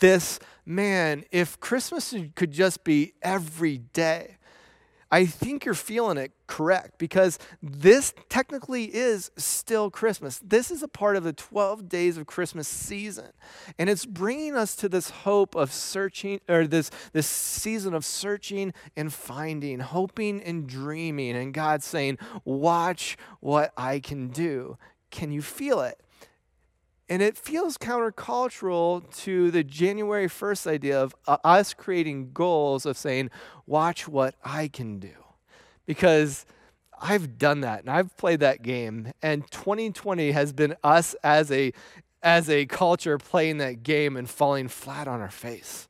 this 0.00 0.38
man, 0.64 1.24
if 1.30 1.58
Christmas 1.60 2.14
could 2.34 2.52
just 2.52 2.84
be 2.84 3.14
every 3.22 3.78
day, 3.78 4.36
I 5.10 5.24
think 5.24 5.64
you're 5.64 5.74
feeling 5.74 6.18
it 6.18 6.32
correct 6.48 6.98
because 6.98 7.38
this 7.62 8.12
technically 8.28 8.84
is 8.84 9.30
still 9.36 9.88
Christmas. 9.90 10.40
This 10.44 10.70
is 10.70 10.82
a 10.82 10.88
part 10.88 11.16
of 11.16 11.22
the 11.22 11.32
12 11.32 11.88
days 11.88 12.16
of 12.16 12.26
Christmas 12.26 12.66
season. 12.66 13.30
And 13.78 13.88
it's 13.88 14.04
bringing 14.04 14.56
us 14.56 14.74
to 14.76 14.88
this 14.88 15.10
hope 15.10 15.54
of 15.54 15.72
searching, 15.72 16.40
or 16.48 16.66
this, 16.66 16.90
this 17.12 17.28
season 17.28 17.94
of 17.94 18.04
searching 18.04 18.74
and 18.96 19.12
finding, 19.12 19.78
hoping 19.78 20.42
and 20.42 20.66
dreaming, 20.66 21.36
and 21.36 21.54
God 21.54 21.84
saying, 21.84 22.18
Watch 22.44 23.16
what 23.40 23.72
I 23.76 24.00
can 24.00 24.28
do. 24.28 24.76
Can 25.10 25.30
you 25.30 25.40
feel 25.40 25.80
it? 25.80 26.00
And 27.08 27.22
it 27.22 27.38
feels 27.38 27.78
countercultural 27.78 29.14
to 29.18 29.50
the 29.52 29.62
January 29.62 30.26
1st 30.26 30.66
idea 30.66 31.00
of 31.00 31.14
uh, 31.28 31.36
us 31.44 31.72
creating 31.72 32.32
goals 32.32 32.84
of 32.84 32.96
saying, 32.96 33.30
watch 33.64 34.08
what 34.08 34.34
I 34.44 34.66
can 34.68 34.98
do. 34.98 35.12
Because 35.84 36.46
I've 37.00 37.38
done 37.38 37.60
that 37.60 37.80
and 37.80 37.90
I've 37.90 38.16
played 38.16 38.40
that 38.40 38.62
game. 38.62 39.12
And 39.22 39.48
2020 39.52 40.32
has 40.32 40.52
been 40.52 40.74
us 40.82 41.14
as 41.22 41.52
a, 41.52 41.72
as 42.24 42.50
a 42.50 42.66
culture 42.66 43.18
playing 43.18 43.58
that 43.58 43.84
game 43.84 44.16
and 44.16 44.28
falling 44.28 44.66
flat 44.66 45.06
on 45.06 45.20
our 45.20 45.30
face. 45.30 45.86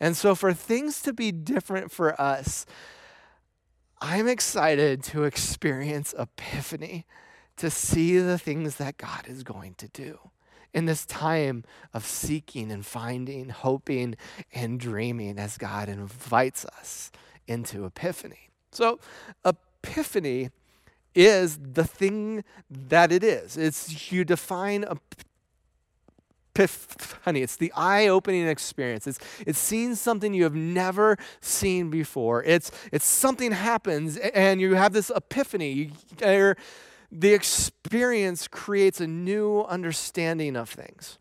And 0.00 0.16
so, 0.16 0.34
for 0.34 0.52
things 0.52 1.00
to 1.02 1.12
be 1.12 1.30
different 1.30 1.92
for 1.92 2.20
us, 2.20 2.66
I'm 4.00 4.26
excited 4.26 5.02
to 5.04 5.24
experience 5.24 6.14
epiphany, 6.18 7.06
to 7.58 7.70
see 7.70 8.18
the 8.18 8.38
things 8.38 8.76
that 8.76 8.98
God 8.98 9.26
is 9.28 9.44
going 9.44 9.74
to 9.76 9.88
do 9.88 10.18
in 10.74 10.86
this 10.86 11.06
time 11.06 11.64
of 11.94 12.04
seeking 12.04 12.70
and 12.70 12.84
finding, 12.84 13.48
hoping 13.48 14.16
and 14.52 14.78
dreaming 14.78 15.38
as 15.38 15.56
God 15.56 15.88
invites 15.88 16.64
us 16.64 17.12
into 17.46 17.84
epiphany. 17.84 18.50
So, 18.72 18.98
epiphany 19.44 20.50
is 21.14 21.58
the 21.58 21.84
thing 21.84 22.44
that 22.68 23.12
it 23.12 23.22
is. 23.22 23.56
It's 23.56 24.10
you 24.10 24.24
define 24.24 24.84
a 24.84 24.96
epiphany. 26.56 27.42
It's 27.42 27.56
the 27.56 27.72
eye-opening 27.74 28.46
experience. 28.46 29.06
It's 29.06 29.18
it's 29.46 29.58
seeing 29.58 29.94
something 29.94 30.32
you 30.32 30.44
have 30.44 30.54
never 30.54 31.16
seen 31.40 31.90
before. 31.90 32.44
It's 32.44 32.70
it's 32.92 33.06
something 33.06 33.52
happens 33.52 34.16
and 34.16 34.60
you 34.60 34.74
have 34.74 34.92
this 34.92 35.10
epiphany. 35.14 35.72
You, 35.72 36.54
the 37.14 37.32
experience 37.32 38.48
creates 38.48 39.00
a 39.00 39.06
new 39.06 39.60
understanding 39.62 40.56
of 40.56 40.68
things. 40.68 41.18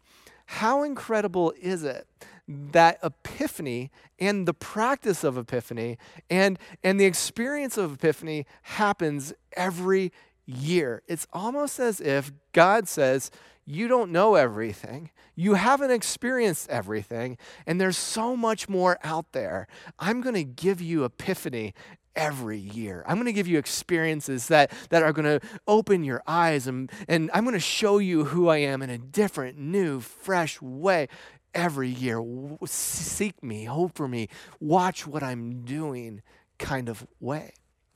How 0.47 0.81
incredible 0.81 1.53
is 1.61 1.83
it 1.83 2.07
that 2.47 2.97
epiphany 3.03 3.91
and 4.19 4.47
the 4.47 4.55
practice 4.55 5.23
of 5.23 5.37
epiphany 5.37 5.99
and, 6.31 6.57
and 6.83 6.99
the 6.99 7.05
experience 7.05 7.77
of 7.77 7.93
epiphany 7.93 8.47
happens 8.63 9.33
every 9.55 10.11
year? 10.47 11.03
It's 11.07 11.27
almost 11.31 11.79
as 11.79 12.01
if 12.01 12.31
God 12.53 12.87
says, 12.87 13.29
You 13.63 13.87
don't 13.87 14.11
know 14.11 14.33
everything. 14.33 15.11
You 15.35 15.53
haven't 15.53 15.91
experienced 15.91 16.69
everything, 16.69 17.37
and 17.67 17.79
there's 17.79 17.97
so 17.97 18.35
much 18.35 18.67
more 18.67 18.97
out 19.03 19.31
there. 19.31 19.67
I'm 19.99 20.21
going 20.21 20.35
to 20.35 20.43
give 20.43 20.81
you 20.81 21.03
epiphany, 21.03 21.73
every 22.15 22.57
year. 22.57 23.03
I'm 23.07 23.15
going 23.15 23.25
to 23.25 23.33
give 23.33 23.47
you 23.47 23.57
experiences 23.57 24.47
that, 24.47 24.71
that 24.89 25.03
are 25.03 25.13
going 25.13 25.39
to 25.39 25.45
open 25.67 26.03
your 26.03 26.21
eyes 26.27 26.67
and, 26.67 26.91
and 27.07 27.29
I'm 27.33 27.43
going 27.43 27.53
to 27.53 27.59
show 27.59 27.97
you 27.97 28.25
who 28.25 28.47
I 28.47 28.57
am 28.57 28.81
in 28.81 28.89
a 28.89 28.97
different, 28.97 29.57
new, 29.57 29.99
fresh 29.99 30.61
way 30.61 31.07
every 31.53 31.89
year. 31.89 32.23
Seek 32.65 33.43
me, 33.43 33.65
hope 33.65 33.95
for 33.95 34.07
me, 34.07 34.29
watch 34.59 35.07
what 35.07 35.23
I'm 35.23 35.63
doing 35.63 36.21
kind 36.59 36.89
of 36.89 37.05
way. 37.19 37.53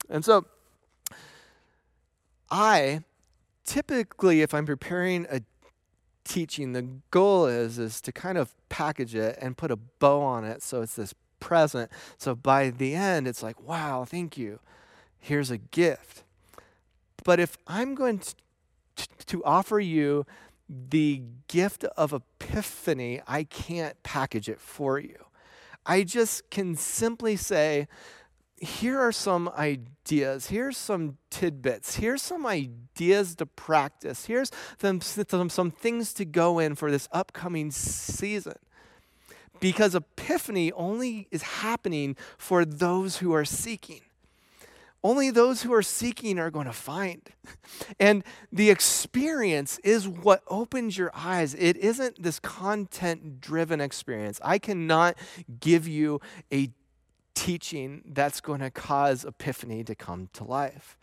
And 0.08 0.24
so 0.24 0.46
I 2.50 3.02
typically, 3.64 4.42
if 4.42 4.54
I'm 4.54 4.66
preparing 4.66 5.26
a 5.30 5.42
teaching, 6.24 6.72
the 6.72 6.88
goal 7.10 7.46
is 7.46 7.78
is 7.78 8.00
to 8.02 8.12
kind 8.12 8.38
of 8.38 8.54
package 8.68 9.14
it 9.14 9.38
and 9.40 9.56
put 9.56 9.70
a 9.70 9.76
bow 9.76 10.20
on 10.20 10.44
it 10.44 10.62
so 10.62 10.82
it's 10.82 10.94
this 10.94 11.14
present. 11.40 11.90
So 12.16 12.34
by 12.34 12.70
the 12.70 12.94
end, 12.94 13.28
it's 13.28 13.42
like, 13.42 13.60
wow, 13.62 14.04
thank 14.04 14.36
you. 14.36 14.60
Here's 15.18 15.50
a 15.50 15.58
gift. 15.58 16.22
But 17.24 17.40
if 17.40 17.58
I'm 17.66 17.94
going 17.94 18.20
to, 18.20 18.34
to 19.26 19.44
offer 19.44 19.80
you 19.80 20.26
the 20.68 21.22
gift 21.48 21.84
of 21.84 22.12
epiphany, 22.12 23.20
I 23.26 23.44
can't 23.44 24.00
package 24.02 24.48
it 24.48 24.60
for 24.60 24.98
you. 24.98 25.16
I 25.86 26.02
just 26.02 26.50
can 26.50 26.76
simply 26.76 27.36
say, 27.36 27.88
here 28.60 28.98
are 28.98 29.12
some 29.12 29.48
ideas. 29.56 30.48
Here's 30.48 30.76
some 30.76 31.16
tidbits. 31.30 31.96
Here's 31.96 32.22
some 32.22 32.44
ideas 32.46 33.34
to 33.36 33.46
practice. 33.46 34.26
Here's 34.26 34.50
some, 34.80 35.00
some, 35.00 35.48
some 35.48 35.70
things 35.70 36.12
to 36.14 36.24
go 36.24 36.58
in 36.58 36.74
for 36.74 36.90
this 36.90 37.08
upcoming 37.12 37.70
season 37.70 38.56
because 39.60 39.94
epiphany 39.94 40.72
only 40.72 41.28
is 41.30 41.42
happening 41.42 42.16
for 42.36 42.64
those 42.64 43.18
who 43.18 43.32
are 43.34 43.44
seeking. 43.44 44.00
Only 45.04 45.30
those 45.30 45.62
who 45.62 45.72
are 45.72 45.82
seeking 45.82 46.38
are 46.38 46.50
going 46.50 46.66
to 46.66 46.72
find. 46.72 47.22
And 48.00 48.24
the 48.52 48.70
experience 48.70 49.78
is 49.78 50.08
what 50.08 50.42
opens 50.48 50.98
your 50.98 51.10
eyes. 51.14 51.54
It 51.54 51.76
isn't 51.76 52.22
this 52.22 52.38
content 52.40 53.40
driven 53.40 53.80
experience. 53.80 54.40
I 54.44 54.58
cannot 54.58 55.16
give 55.60 55.86
you 55.86 56.20
a 56.52 56.70
teaching 57.34 58.02
that's 58.06 58.40
going 58.40 58.60
to 58.60 58.70
cause 58.70 59.24
epiphany 59.24 59.84
to 59.84 59.94
come 59.94 60.28
to 60.34 60.44
life. 60.44 60.98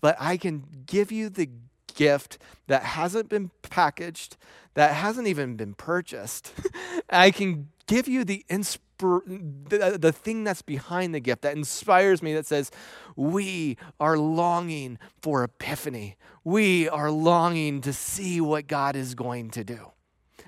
But 0.00 0.16
I 0.18 0.36
can 0.36 0.64
give 0.86 1.12
you 1.12 1.28
the 1.28 1.48
gift 1.94 2.38
that 2.66 2.82
hasn't 2.82 3.28
been 3.28 3.50
packaged, 3.62 4.36
that 4.74 4.94
hasn't 4.94 5.28
even 5.28 5.56
been 5.56 5.74
purchased. 5.74 6.52
I 7.10 7.30
can 7.30 7.68
give 7.86 8.08
you 8.08 8.24
the 8.24 8.44
inspiration 8.48 8.86
the, 9.00 9.98
the 9.98 10.12
thing 10.12 10.44
that's 10.44 10.62
behind 10.62 11.14
the 11.14 11.20
gift 11.20 11.42
that 11.42 11.56
inspires 11.56 12.22
me 12.22 12.34
that 12.34 12.46
says, 12.46 12.70
We 13.16 13.76
are 13.98 14.18
longing 14.18 14.98
for 15.22 15.42
epiphany. 15.44 16.16
We 16.44 16.88
are 16.88 17.10
longing 17.10 17.80
to 17.82 17.92
see 17.92 18.40
what 18.40 18.66
God 18.66 18.96
is 18.96 19.14
going 19.14 19.50
to 19.50 19.64
do 19.64 19.92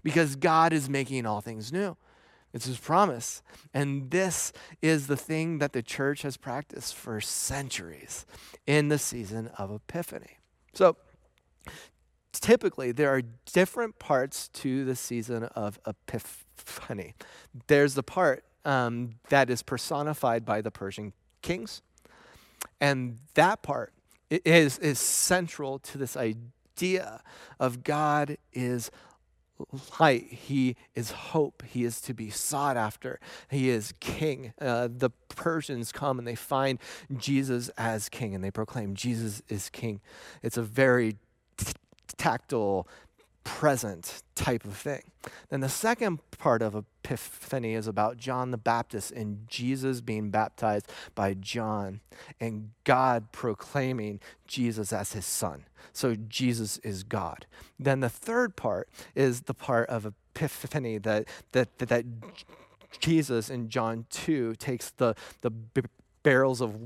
because 0.03 0.37
God 0.37 0.73
is 0.73 0.89
making 0.89 1.27
all 1.27 1.41
things 1.41 1.73
new. 1.73 1.97
It's 2.53 2.67
his 2.67 2.79
promise. 2.79 3.43
And 3.73 4.11
this 4.11 4.53
is 4.83 5.07
the 5.07 5.17
thing 5.17 5.59
that 5.59 5.73
the 5.73 5.83
church 5.83 6.23
has 6.23 6.37
practiced 6.37 6.95
for 6.95 7.21
centuries 7.21 8.27
in 8.67 8.89
the 8.89 8.99
season 8.99 9.51
of 9.57 9.71
Epiphany. 9.71 10.39
So, 10.75 10.97
typically, 12.33 12.93
there 12.93 13.11
are 13.11 13.23
different 13.53 13.99
parts 13.99 14.49
to 14.49 14.85
the 14.85 14.97
season 14.97 15.45
of 15.45 15.79
Epiphany. 15.87 17.15
There's 17.67 17.95
the 17.95 18.03
part 18.03 18.45
um, 18.65 19.17
that 19.29 19.51
is 19.51 19.63
personified 19.63 20.45
by 20.45 20.61
the 20.61 20.71
Persian 20.71 21.13
kings. 21.43 21.83
And 22.81 23.19
that 23.35 23.63
part 23.63 23.93
is, 24.31 24.79
is 24.79 24.99
central 24.99 25.79
to 25.81 25.99
this 25.99 26.17
idea 26.17 27.23
of 27.59 27.83
God 27.83 28.39
is 28.53 28.91
light. 30.01 30.25
He 30.25 30.77
is 30.95 31.11
hope. 31.11 31.63
He 31.67 31.85
is 31.85 32.01
to 32.03 32.15
be 32.15 32.31
sought 32.31 32.77
after. 32.77 33.21
He 33.49 33.69
is 33.69 33.95
king. 34.01 34.53
Uh, 34.61 34.89
the 34.91 35.11
Persians 35.29 35.93
come 35.93 36.19
and 36.19 36.27
they 36.27 36.35
find 36.35 36.79
Jesus 37.17 37.69
as 37.71 38.09
king 38.09 38.35
and 38.35 38.43
they 38.43 38.51
proclaim 38.51 38.95
Jesus 38.95 39.43
is 39.49 39.69
king. 39.71 40.01
It's 40.43 40.57
a 40.57 40.63
very 40.63 41.17
tactile 42.17 42.87
present 43.45 44.23
type 44.35 44.65
of 44.65 44.77
thing. 44.77 45.03
Then 45.49 45.61
the 45.61 45.69
second 45.69 46.21
part 46.39 46.63
of 46.63 46.75
Epiphany 46.75 47.75
is 47.75 47.87
about 47.87 48.17
John 48.17 48.51
the 48.51 48.57
Baptist 48.57 49.11
and 49.13 49.47
Jesus 49.49 50.01
being 50.01 50.31
baptized 50.31 50.91
by 51.15 51.35
John 51.35 52.01
and 52.41 52.71
God 52.85 53.33
proclaiming 53.33 54.21
Jesus 54.47 54.93
as 54.93 55.13
his 55.13 55.27
son. 55.27 55.65
So 55.93 56.15
Jesus 56.15 56.79
is 56.79 57.03
God. 57.03 57.47
Then 57.79 58.01
the 58.01 58.09
third 58.09 58.57
part 58.57 58.89
is 59.15 59.43
the 59.43 59.55
part 59.55 59.89
of 59.89 60.07
Epiphany 60.07 60.99
that 60.99 61.27
that 61.53 61.79
that, 61.79 61.89
that 61.89 62.05
Jesus 63.01 63.51
in 63.51 63.69
John 63.69 64.07
2 64.11 64.55
takes 64.57 64.91
the 64.91 65.15
the 65.41 65.51
barrels 66.23 66.61
of 66.61 66.77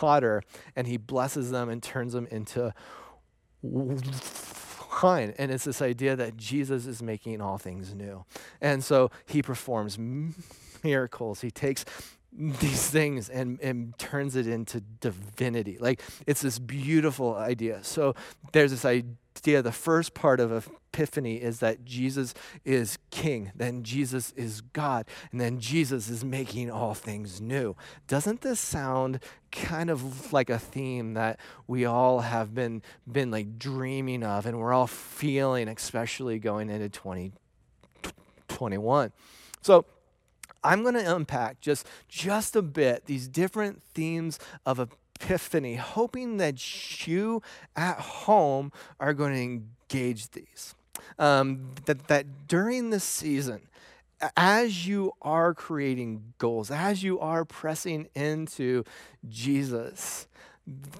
water 0.00 0.42
and 0.76 0.86
he 0.86 0.96
blesses 0.96 1.50
them 1.50 1.68
and 1.68 1.82
turns 1.82 2.12
them 2.12 2.26
into 2.30 2.72
wine. 3.62 5.34
And 5.38 5.50
it's 5.50 5.64
this 5.64 5.82
idea 5.82 6.16
that 6.16 6.36
Jesus 6.36 6.86
is 6.86 7.02
making 7.02 7.40
all 7.40 7.58
things 7.58 7.94
new. 7.94 8.24
And 8.60 8.82
so 8.82 9.10
he 9.26 9.42
performs 9.42 9.98
miracles. 10.82 11.40
He 11.40 11.50
takes 11.50 11.84
these 12.32 12.88
things 12.88 13.28
and, 13.28 13.60
and 13.60 13.98
turns 13.98 14.36
it 14.36 14.46
into 14.46 14.80
divinity. 14.80 15.78
Like 15.80 16.02
it's 16.26 16.42
this 16.42 16.58
beautiful 16.58 17.34
idea. 17.36 17.82
So 17.82 18.14
there's 18.52 18.70
this 18.70 18.84
idea, 18.84 19.14
the 19.62 19.72
first 19.72 20.14
part 20.14 20.40
of 20.40 20.68
Epiphany 20.92 21.36
is 21.36 21.60
that 21.60 21.84
Jesus 21.84 22.34
is 22.64 22.98
king, 23.10 23.52
then 23.54 23.82
Jesus 23.82 24.32
is 24.36 24.60
God, 24.60 25.06
and 25.30 25.40
then 25.40 25.60
Jesus 25.60 26.08
is 26.08 26.24
making 26.24 26.70
all 26.70 26.94
things 26.94 27.40
new. 27.40 27.76
Doesn't 28.06 28.40
this 28.40 28.60
sound 28.60 29.20
kind 29.52 29.90
of 29.90 30.32
like 30.32 30.50
a 30.50 30.58
theme 30.58 31.14
that 31.14 31.38
we 31.66 31.84
all 31.84 32.20
have 32.20 32.54
been 32.54 32.82
been 33.10 33.30
like 33.30 33.58
dreaming 33.58 34.22
of 34.22 34.46
and 34.46 34.58
we're 34.58 34.72
all 34.72 34.86
feeling 34.86 35.68
especially 35.68 36.38
going 36.38 36.68
into 36.68 36.88
2021. 36.88 39.12
So 39.62 39.86
I'm 40.64 40.82
going 40.82 40.94
to 40.94 41.14
unpack 41.14 41.60
just 41.60 41.86
just 42.08 42.56
a 42.56 42.62
bit 42.62 43.06
these 43.06 43.28
different 43.28 43.82
themes 43.94 44.38
of 44.66 44.80
epiphany, 45.20 45.76
hoping 45.76 46.36
that 46.38 47.06
you 47.06 47.42
at 47.76 47.98
home 47.98 48.72
are 49.00 49.14
going 49.14 49.32
to 49.32 49.40
engage 49.40 50.30
these. 50.30 50.74
Um, 51.18 51.70
that 51.86 52.08
that 52.08 52.48
during 52.48 52.90
this 52.90 53.04
season, 53.04 53.62
as 54.36 54.86
you 54.86 55.12
are 55.22 55.54
creating 55.54 56.34
goals, 56.38 56.70
as 56.70 57.02
you 57.02 57.18
are 57.20 57.44
pressing 57.44 58.08
into 58.14 58.84
Jesus, 59.28 60.26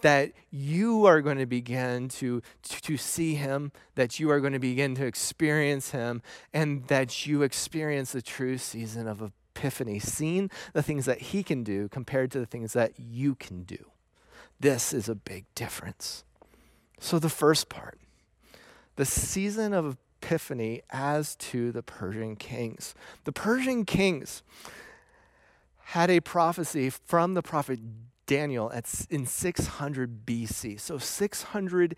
that 0.01 0.33
you 0.51 1.05
are 1.05 1.21
going 1.21 1.39
to 1.39 1.47
begin 1.47 2.09
to, 2.09 2.41
to, 2.63 2.83
to, 2.83 2.97
see 2.97 3.35
him, 3.35 3.71
that 3.97 4.19
you 4.19 4.31
are 4.31 4.41
going 4.41 4.53
to 4.53 4.59
begin 4.59 4.95
to 4.95 5.05
experience 5.05 5.91
him, 5.91 6.23
and 6.55 6.87
that 6.87 7.27
you 7.27 7.43
experience 7.43 8.13
the 8.13 8.23
true 8.23 8.57
season 8.57 9.07
of 9.07 9.21
epiphany, 9.57 9.99
seeing 9.99 10.51
the 10.73 10.83
things 10.83 11.05
that 11.05 11.21
he 11.21 11.43
can 11.43 11.63
do 11.65 11.89
compared 11.89 12.31
to 12.31 12.39
the 12.39 12.47
things 12.47 12.73
that 12.73 12.93
you 12.99 13.35
can 13.35 13.65
do. 13.65 13.91
This 14.61 14.93
is 14.93 15.09
a 15.09 15.15
big 15.15 15.45
difference. 15.55 16.25
So, 17.01 17.19
the 17.19 17.29
first 17.29 17.69
part, 17.69 17.99
the 18.97 19.05
season 19.05 19.73
of 19.73 19.97
epiphany 20.21 20.83
as 20.91 21.37
to 21.37 21.73
the 21.73 21.83
Persian 21.83 22.37
kings. 22.37 22.95
The 23.25 23.33
Persian 23.33 23.85
kings 23.85 24.43
had 25.85 26.11
a 26.11 26.21
prophecy 26.21 26.91
from 26.91 27.35
the 27.35 27.43
prophet 27.43 27.79
Daniel 28.27 28.71
at, 28.73 29.07
in 29.09 29.27
600 29.27 30.27
BC. 30.27 30.81
So, 30.81 30.99
600 30.99 31.97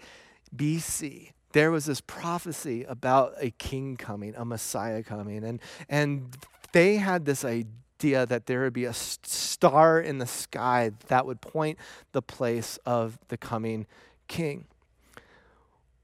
BC, 0.54 1.32
there 1.52 1.70
was 1.70 1.86
this 1.86 2.00
prophecy 2.00 2.84
about 2.84 3.34
a 3.40 3.50
king 3.50 3.96
coming, 3.96 4.34
a 4.36 4.44
Messiah 4.44 5.02
coming. 5.02 5.42
And, 5.42 5.60
and 5.88 6.36
they 6.72 6.96
had 6.96 7.24
this 7.24 7.44
idea 7.44 7.72
that 8.00 8.46
there 8.46 8.62
would 8.62 8.72
be 8.72 8.84
a 8.84 8.94
star 8.94 10.00
in 10.00 10.18
the 10.18 10.26
sky 10.26 10.92
that 11.08 11.26
would 11.26 11.40
point 11.40 11.78
the 12.12 12.22
place 12.22 12.78
of 12.84 13.18
the 13.28 13.36
coming 13.36 13.86
king. 14.28 14.64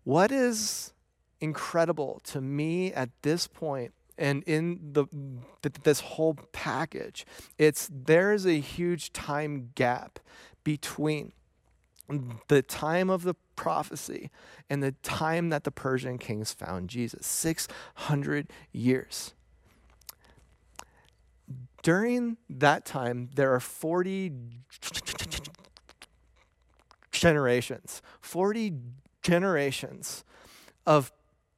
What 0.04 0.30
is 0.30 0.92
incredible 1.40 2.20
to 2.24 2.40
me 2.40 2.92
at 2.92 3.10
this 3.22 3.46
point 3.46 3.92
and 4.18 4.42
in 4.44 4.80
the, 4.92 5.06
this 5.82 6.00
whole 6.00 6.34
package 6.52 7.26
it's 7.58 7.90
there's 7.92 8.46
a 8.46 8.58
huge 8.58 9.12
time 9.12 9.70
gap 9.74 10.18
between 10.64 11.32
the 12.48 12.62
time 12.62 13.10
of 13.10 13.22
the 13.22 13.34
prophecy 13.56 14.30
and 14.70 14.82
the 14.82 14.92
time 15.02 15.50
that 15.50 15.64
the 15.64 15.70
Persian 15.70 16.18
kings 16.18 16.52
found 16.52 16.88
Jesus 16.88 17.26
600 17.26 18.50
years 18.72 19.34
during 21.86 22.36
that 22.50 22.84
time, 22.84 23.30
there 23.36 23.54
are 23.54 23.60
40 23.60 24.32
generations, 27.12 28.02
40 28.20 28.72
generations 29.22 30.24
of 30.84 31.12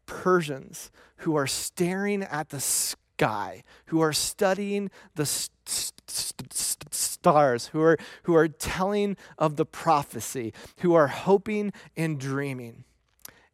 Persians 0.04 0.90
who 1.18 1.34
are 1.34 1.46
staring 1.46 2.22
at 2.22 2.50
the 2.50 2.60
sky, 2.60 3.64
who 3.86 4.02
are 4.02 4.12
studying 4.12 4.90
the 5.14 5.24
st- 5.24 6.02
st- 6.06 6.52
st- 6.52 6.92
stars, 6.92 7.68
who 7.68 7.80
are, 7.80 7.96
who 8.24 8.34
are 8.34 8.48
telling 8.48 9.16
of 9.38 9.56
the 9.56 9.64
prophecy, 9.64 10.52
who 10.80 10.92
are 10.92 11.06
hoping 11.06 11.72
and 11.96 12.20
dreaming. 12.20 12.84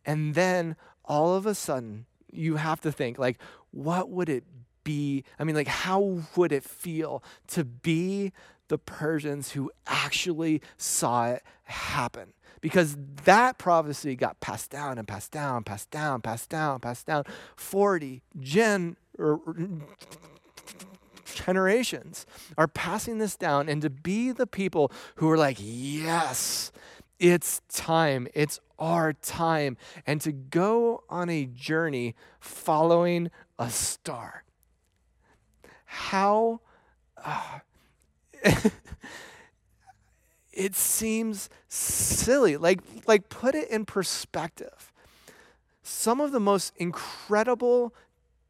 And 0.05 0.35
then 0.35 0.75
all 1.05 1.37
of 1.37 1.47
a 1.47 1.55
sudden, 1.55 2.07
you 2.33 2.57
have 2.57 2.81
to 2.81 2.91
think, 2.91 3.17
like, 3.17 3.39
what 3.71 4.11
would 4.11 4.29
it 4.29 4.43
be, 4.85 5.25
I 5.38 5.44
mean, 5.44 5.57
like, 5.57 5.68
how 5.68 6.20
would 6.37 6.53
it 6.53 6.62
feel 6.62 7.23
to 7.49 7.64
be 7.64 8.33
the 8.68 8.79
Persians 8.79 9.53
who 9.53 9.70
actually 9.87 10.62
saw 10.77 11.31
it 11.31 11.42
happen? 11.64 12.35
Because 12.61 12.97
that 13.25 13.59
prophecy 13.59 14.16
got 14.16 14.40
passed 14.40 14.70
down 14.70 14.97
and 14.97 15.07
passed 15.07 15.33
down, 15.33 15.64
passed 15.64 15.90
down, 15.90 16.23
passed 16.23 16.49
down, 16.49 16.81
passed 16.81 17.07
down. 17.07 17.25
40 17.57 18.23
gen 18.38 18.97
er, 19.18 19.38
generations 21.35 22.27
are 22.57 22.68
passing 22.68 23.18
this 23.18 23.37
down, 23.37 23.68
and 23.68 23.83
to 23.83 23.90
be 23.90 24.33
the 24.33 24.47
people 24.47 24.90
who 25.16 25.31
are 25.31 25.37
like, 25.37 25.59
yes, 25.61 26.73
it's 27.18 27.61
time, 27.68 28.27
it's 28.35 28.61
our 28.79 29.12
time, 29.12 29.77
and 30.07 30.20
to 30.20 30.33
go 30.33 31.05
on 31.09 31.29
a 31.29 31.47
journey 31.47 32.14
following 32.40 33.31
a 33.59 33.70
star 33.70 34.43
how 35.94 36.61
uh, 37.24 37.61
it 40.52 40.74
seems 40.74 41.48
silly. 41.68 42.57
Like, 42.57 42.80
like 43.07 43.28
put 43.28 43.54
it 43.54 43.70
in 43.70 43.85
perspective. 43.85 44.92
Some 45.83 46.20
of 46.20 46.33
the 46.33 46.40
most 46.40 46.72
incredible 46.76 47.94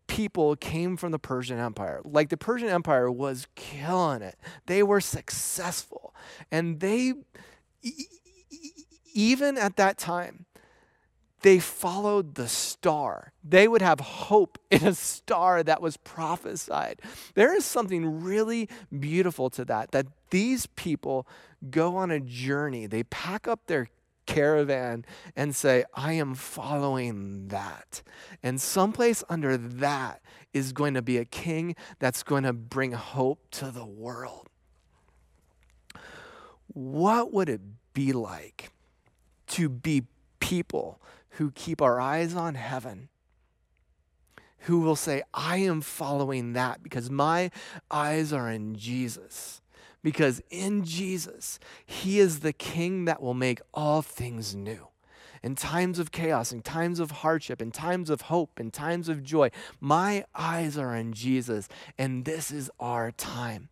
people 0.06 0.56
came 0.56 0.96
from 0.96 1.12
the 1.12 1.18
Persian 1.18 1.58
Empire. 1.58 2.00
Like 2.04 2.30
the 2.30 2.36
Persian 2.36 2.68
Empire 2.68 3.10
was 3.10 3.46
killing 3.54 4.22
it. 4.22 4.38
They 4.66 4.82
were 4.82 5.00
successful. 5.00 6.14
And 6.50 6.80
they, 6.80 7.12
even 9.12 9.58
at 9.58 9.76
that 9.76 9.98
time, 9.98 10.46
they 11.44 11.58
followed 11.58 12.36
the 12.36 12.48
star. 12.48 13.30
They 13.44 13.68
would 13.68 13.82
have 13.82 14.00
hope 14.00 14.58
in 14.70 14.82
a 14.86 14.94
star 14.94 15.62
that 15.62 15.82
was 15.82 15.98
prophesied. 15.98 17.02
There 17.34 17.54
is 17.54 17.66
something 17.66 18.22
really 18.22 18.66
beautiful 18.98 19.50
to 19.50 19.66
that, 19.66 19.90
that 19.90 20.06
these 20.30 20.64
people 20.64 21.26
go 21.70 21.96
on 21.96 22.10
a 22.10 22.18
journey. 22.18 22.86
They 22.86 23.02
pack 23.02 23.46
up 23.46 23.66
their 23.66 23.88
caravan 24.24 25.04
and 25.36 25.54
say, 25.54 25.84
I 25.92 26.14
am 26.14 26.34
following 26.34 27.48
that. 27.48 28.00
And 28.42 28.58
someplace 28.58 29.22
under 29.28 29.58
that 29.58 30.22
is 30.54 30.72
going 30.72 30.94
to 30.94 31.02
be 31.02 31.18
a 31.18 31.26
king 31.26 31.76
that's 31.98 32.22
going 32.22 32.44
to 32.44 32.54
bring 32.54 32.92
hope 32.92 33.50
to 33.50 33.70
the 33.70 33.84
world. 33.84 34.48
What 36.68 37.34
would 37.34 37.50
it 37.50 37.60
be 37.92 38.14
like 38.14 38.70
to 39.48 39.68
be 39.68 40.04
people 40.40 41.02
who 41.38 41.50
keep 41.52 41.80
our 41.80 42.00
eyes 42.00 42.34
on 42.34 42.54
heaven? 42.54 43.08
Who 44.60 44.80
will 44.80 44.96
say, 44.96 45.22
I 45.32 45.58
am 45.58 45.80
following 45.80 46.54
that 46.54 46.82
because 46.82 47.10
my 47.10 47.50
eyes 47.90 48.32
are 48.32 48.50
in 48.50 48.76
Jesus 48.76 49.60
because 50.04 50.42
in 50.50 50.84
Jesus, 50.84 51.58
He 51.84 52.20
is 52.20 52.40
the 52.40 52.52
King 52.52 53.06
that 53.06 53.20
will 53.20 53.34
make 53.34 53.60
all 53.72 54.02
things 54.02 54.54
new. 54.54 54.88
In 55.42 55.56
times 55.56 55.98
of 55.98 56.12
chaos, 56.12 56.52
in 56.52 56.62
times 56.62 57.00
of 57.00 57.10
hardship, 57.10 57.60
in 57.60 57.70
times 57.70 58.10
of 58.10 58.22
hope, 58.22 58.60
in 58.60 58.70
times 58.70 59.08
of 59.08 59.22
joy, 59.22 59.50
my 59.80 60.24
eyes 60.34 60.78
are 60.78 60.94
on 60.94 61.12
Jesus, 61.12 61.68
and 61.98 62.24
this 62.24 62.50
is 62.50 62.70
our 62.78 63.10
time. 63.10 63.68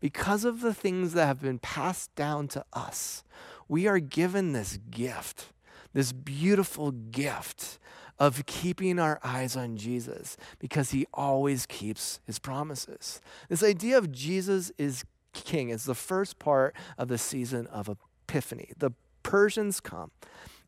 Because 0.00 0.44
of 0.44 0.60
the 0.60 0.74
things 0.74 1.12
that 1.12 1.26
have 1.26 1.40
been 1.40 1.58
passed 1.58 2.14
down 2.14 2.48
to 2.48 2.64
us, 2.72 3.22
we 3.68 3.86
are 3.86 4.00
given 4.00 4.52
this 4.52 4.78
gift, 4.90 5.52
this 5.94 6.12
beautiful 6.12 6.90
gift 6.90 7.78
of 8.18 8.44
keeping 8.46 8.98
our 8.98 9.18
eyes 9.24 9.56
on 9.56 9.76
Jesus 9.76 10.36
because 10.58 10.90
he 10.90 11.06
always 11.12 11.66
keeps 11.66 12.20
his 12.26 12.38
promises. 12.38 13.20
This 13.48 13.62
idea 13.62 13.96
of 13.98 14.12
Jesus 14.12 14.70
is 14.78 15.04
king. 15.32 15.70
is 15.70 15.84
the 15.84 15.94
first 15.94 16.38
part 16.38 16.76
of 16.96 17.08
the 17.08 17.18
season 17.18 17.66
of 17.68 17.88
Epiphany. 18.28 18.72
The 18.76 18.92
Persians 19.22 19.80
come 19.80 20.10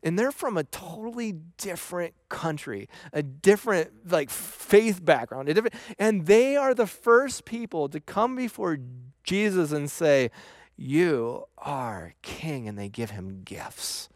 and 0.03 0.17
they're 0.17 0.31
from 0.31 0.57
a 0.57 0.63
totally 0.63 1.33
different 1.57 2.13
country, 2.29 2.87
a 3.13 3.23
different 3.23 4.11
like 4.11 4.29
faith 4.29 5.03
background, 5.03 5.49
a 5.49 5.53
different, 5.53 5.75
and 5.97 6.25
they 6.25 6.55
are 6.55 6.73
the 6.73 6.87
first 6.87 7.45
people 7.45 7.89
to 7.89 7.99
come 7.99 8.35
before 8.35 8.77
Jesus 9.23 9.71
and 9.71 9.89
say, 9.89 10.31
"You 10.75 11.45
are 11.57 12.13
king," 12.21 12.67
and 12.67 12.77
they 12.77 12.89
give 12.89 13.11
him 13.11 13.41
gifts. 13.43 14.09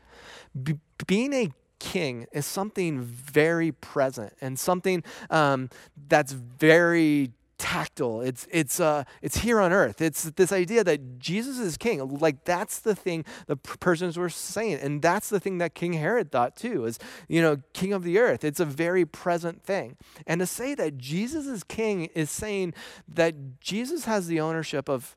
Be- 0.61 0.79
being 1.07 1.33
a 1.33 1.51
king 1.79 2.27
is 2.31 2.45
something 2.45 3.01
very 3.01 3.71
present 3.71 4.33
and 4.39 4.57
something 4.57 5.03
um, 5.29 5.69
that's 6.07 6.31
very 6.31 7.31
tactile. 7.61 8.21
It's 8.21 8.47
it's 8.49 8.79
uh 8.79 9.03
it's 9.21 9.37
here 9.37 9.59
on 9.59 9.71
earth. 9.71 10.01
It's 10.01 10.23
this 10.23 10.51
idea 10.51 10.83
that 10.83 11.19
Jesus 11.19 11.59
is 11.59 11.77
king. 11.77 12.17
Like 12.17 12.43
that's 12.43 12.79
the 12.79 12.95
thing 12.95 13.23
the 13.45 13.55
Persians 13.55 14.17
were 14.17 14.29
saying, 14.29 14.79
and 14.81 14.99
that's 14.99 15.29
the 15.29 15.39
thing 15.39 15.59
that 15.59 15.75
King 15.75 15.93
Herod 15.93 16.31
thought 16.31 16.55
too. 16.55 16.85
Is 16.85 16.97
you 17.27 17.39
know 17.39 17.61
king 17.73 17.93
of 17.93 18.03
the 18.03 18.17
earth. 18.17 18.43
It's 18.43 18.59
a 18.59 18.65
very 18.65 19.05
present 19.05 19.63
thing. 19.63 19.95
And 20.25 20.39
to 20.39 20.47
say 20.47 20.73
that 20.73 20.97
Jesus 20.97 21.45
is 21.45 21.63
king 21.63 22.05
is 22.15 22.31
saying 22.31 22.73
that 23.07 23.61
Jesus 23.61 24.05
has 24.05 24.25
the 24.25 24.39
ownership 24.39 24.89
of 24.89 25.15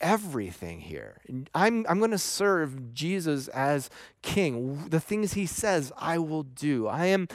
everything 0.00 0.80
here. 0.80 1.20
I'm, 1.54 1.86
I'm 1.88 1.98
going 1.98 2.10
to 2.10 2.18
serve 2.18 2.94
Jesus 2.94 3.48
as 3.48 3.90
king. 4.22 4.88
The 4.88 5.00
things 5.00 5.34
he 5.34 5.46
says, 5.46 5.92
I 5.96 6.18
will 6.18 6.42
do. 6.42 6.86
I 6.86 7.06
am, 7.06 7.28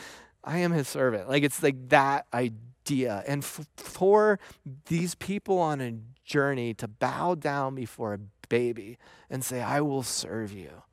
I 0.43 0.59
am 0.59 0.71
his 0.71 0.87
servant. 0.87 1.29
Like 1.29 1.43
it's 1.43 1.61
like 1.61 1.89
that 1.89 2.25
idea. 2.33 3.23
And 3.27 3.43
f- 3.43 3.67
for 3.75 4.39
these 4.87 5.15
people 5.15 5.59
on 5.59 5.81
a 5.81 5.93
journey 6.23 6.73
to 6.75 6.87
bow 6.87 7.35
down 7.35 7.75
before 7.75 8.13
a 8.13 8.19
baby 8.49 8.97
and 9.29 9.43
say, 9.43 9.61
I 9.61 9.81
will 9.81 10.03
serve 10.03 10.51
you. 10.51 10.83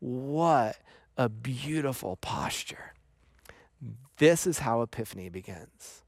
What 0.00 0.76
a 1.16 1.28
beautiful 1.28 2.16
posture. 2.16 2.94
This 4.18 4.46
is 4.46 4.60
how 4.60 4.82
Epiphany 4.82 5.28
begins. 5.28 6.02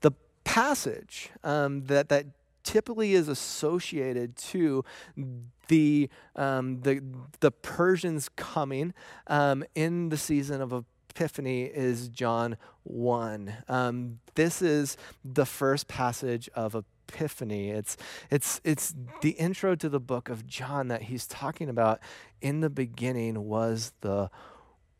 The 0.00 0.12
passage 0.44 1.30
um, 1.42 1.86
that, 1.86 2.08
that 2.08 2.26
typically 2.66 3.14
is 3.14 3.28
associated 3.28 4.36
to 4.36 4.84
the, 5.68 6.10
um, 6.34 6.80
the, 6.82 7.00
the 7.40 7.50
Persians 7.50 8.28
coming 8.28 8.92
um, 9.28 9.64
in 9.74 10.10
the 10.10 10.16
season 10.16 10.60
of 10.60 10.84
Epiphany 11.10 11.62
is 11.64 12.08
John 12.08 12.56
1. 12.82 13.54
Um, 13.68 14.18
this 14.34 14.60
is 14.60 14.96
the 15.24 15.46
first 15.46 15.88
passage 15.88 16.50
of 16.54 16.74
Epiphany. 17.08 17.70
It's, 17.70 17.96
it's, 18.30 18.60
it's 18.64 18.94
the 19.22 19.30
intro 19.30 19.76
to 19.76 19.88
the 19.88 20.00
book 20.00 20.28
of 20.28 20.46
John 20.46 20.88
that 20.88 21.02
he's 21.02 21.26
talking 21.26 21.68
about. 21.68 22.00
In 22.42 22.60
the 22.60 22.68
beginning 22.68 23.44
was 23.44 23.92
the 24.00 24.28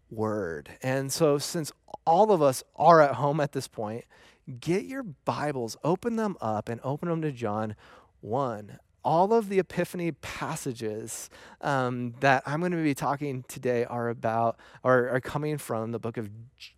Word. 0.08 0.70
And 0.82 1.12
so, 1.12 1.36
since 1.36 1.72
all 2.06 2.30
of 2.30 2.40
us 2.40 2.62
are 2.76 3.00
at 3.00 3.16
home 3.16 3.40
at 3.40 3.50
this 3.50 3.66
point, 3.66 4.04
get 4.60 4.84
your 4.84 5.02
Bibles, 5.02 5.76
open 5.82 6.16
them 6.16 6.36
up, 6.40 6.68
and 6.68 6.80
open 6.82 7.08
them 7.08 7.22
to 7.22 7.32
John 7.32 7.76
1 8.20 8.78
all 9.06 9.32
of 9.32 9.48
the 9.48 9.60
Epiphany 9.60 10.10
passages 10.10 11.30
um, 11.60 12.12
that 12.18 12.42
I'm 12.44 12.58
going 12.58 12.72
to 12.72 12.82
be 12.82 12.92
talking 12.92 13.44
today 13.46 13.84
are 13.84 14.08
about, 14.08 14.58
are, 14.82 15.08
are 15.10 15.20
coming 15.20 15.58
from 15.58 15.92
the 15.92 16.00
book 16.00 16.16
of 16.16 16.28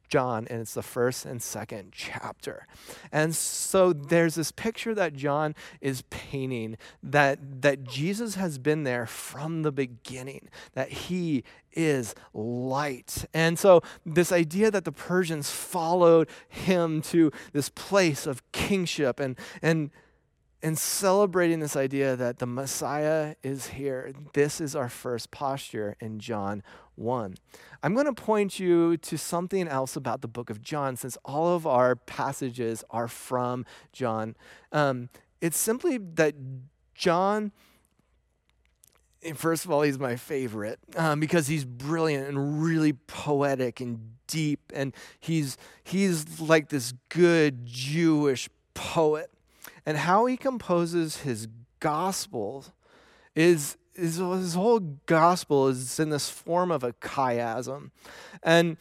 John, 0.09 0.47
and 0.49 0.61
it's 0.61 0.75
the 0.75 0.83
first 0.83 1.25
and 1.25 1.43
second 1.43 1.93
chapter. 1.93 2.67
And 3.13 3.35
so 3.35 3.93
there's 3.93 4.35
this 4.35 4.53
picture 4.53 4.95
that 4.95 5.15
John 5.15 5.55
is 5.81 6.03
painting 6.11 6.77
that, 7.03 7.63
that 7.63 7.85
Jesus 7.85 8.35
has 8.37 8.59
been 8.59 8.85
there 8.85 9.07
from 9.07 9.63
the 9.63 9.73
beginning, 9.73 10.49
that 10.75 10.91
he 10.91 11.45
is 11.73 12.15
light. 12.33 13.27
And 13.35 13.59
so 13.59 13.83
this 14.05 14.33
idea 14.33 14.71
that 14.71 14.85
the 14.85 14.93
Persians 14.93 15.51
followed 15.51 16.29
him 16.49 17.03
to 17.03 17.31
this 17.53 17.69
place 17.69 18.27
of 18.27 18.51
kingship 18.53 19.21
and, 19.21 19.39
and 19.63 19.91
and 20.63 20.77
celebrating 20.77 21.61
this 21.61 21.77
idea 21.77 22.17
that 22.17 22.39
the 22.39 22.47
Messiah 22.47 23.37
is 23.43 23.69
here. 23.69 24.13
This 24.33 24.61
is 24.61 24.75
our 24.75 24.89
first 24.89 25.31
posture 25.31 25.97
in 26.01 26.19
John 26.19 26.63
1. 26.97 27.37
I'm 27.83 27.95
going 27.95 28.07
to 28.07 28.13
point 28.13 28.59
you 28.59 28.97
to 28.97 29.17
something 29.17 29.69
else 29.69 29.95
about 29.95 30.21
the 30.21 30.29
book 30.29 30.51
of 30.51 30.61
John, 30.61 30.97
since 30.97 31.17
all 31.25 31.55
of 31.55 31.67
our 31.67 31.95
passages 31.95 32.83
are 32.91 33.09
from 33.09 33.65
John. 33.93 34.35
Um, 34.73 35.11
it's 35.41 35.59
simply 35.59 35.99
that 35.99 36.35
John. 36.95 37.53
First 39.35 39.65
of 39.65 39.73
all, 39.73 39.83
he's 39.83 39.99
my 39.99 40.15
favorite 40.15 40.79
um, 40.97 41.19
because 41.19 41.49
he's 41.49 41.65
brilliant 41.65 42.29
and 42.29 42.63
really 42.63 42.93
poetic 42.93 43.81
and 43.81 44.13
deep, 44.27 44.73
and 44.75 44.95
he's 45.19 45.57
he's 45.83 46.41
like 46.41 46.69
this 46.69 46.95
good 47.09 47.67
Jewish 47.67 48.49
poet 48.75 49.31
and 49.85 49.97
how 49.99 50.27
he 50.27 50.37
composes 50.37 51.19
his 51.19 51.49
gospel 51.81 52.67
is, 53.35 53.77
is 53.95 54.17
his 54.17 54.55
whole 54.55 54.81
gospel 55.07 55.69
is 55.69 56.01
in 56.01 56.11
this 56.11 56.31
form 56.31 56.71
of 56.71 56.83
a 56.85 56.93
chiasm. 56.95 57.91
And, 58.43 58.77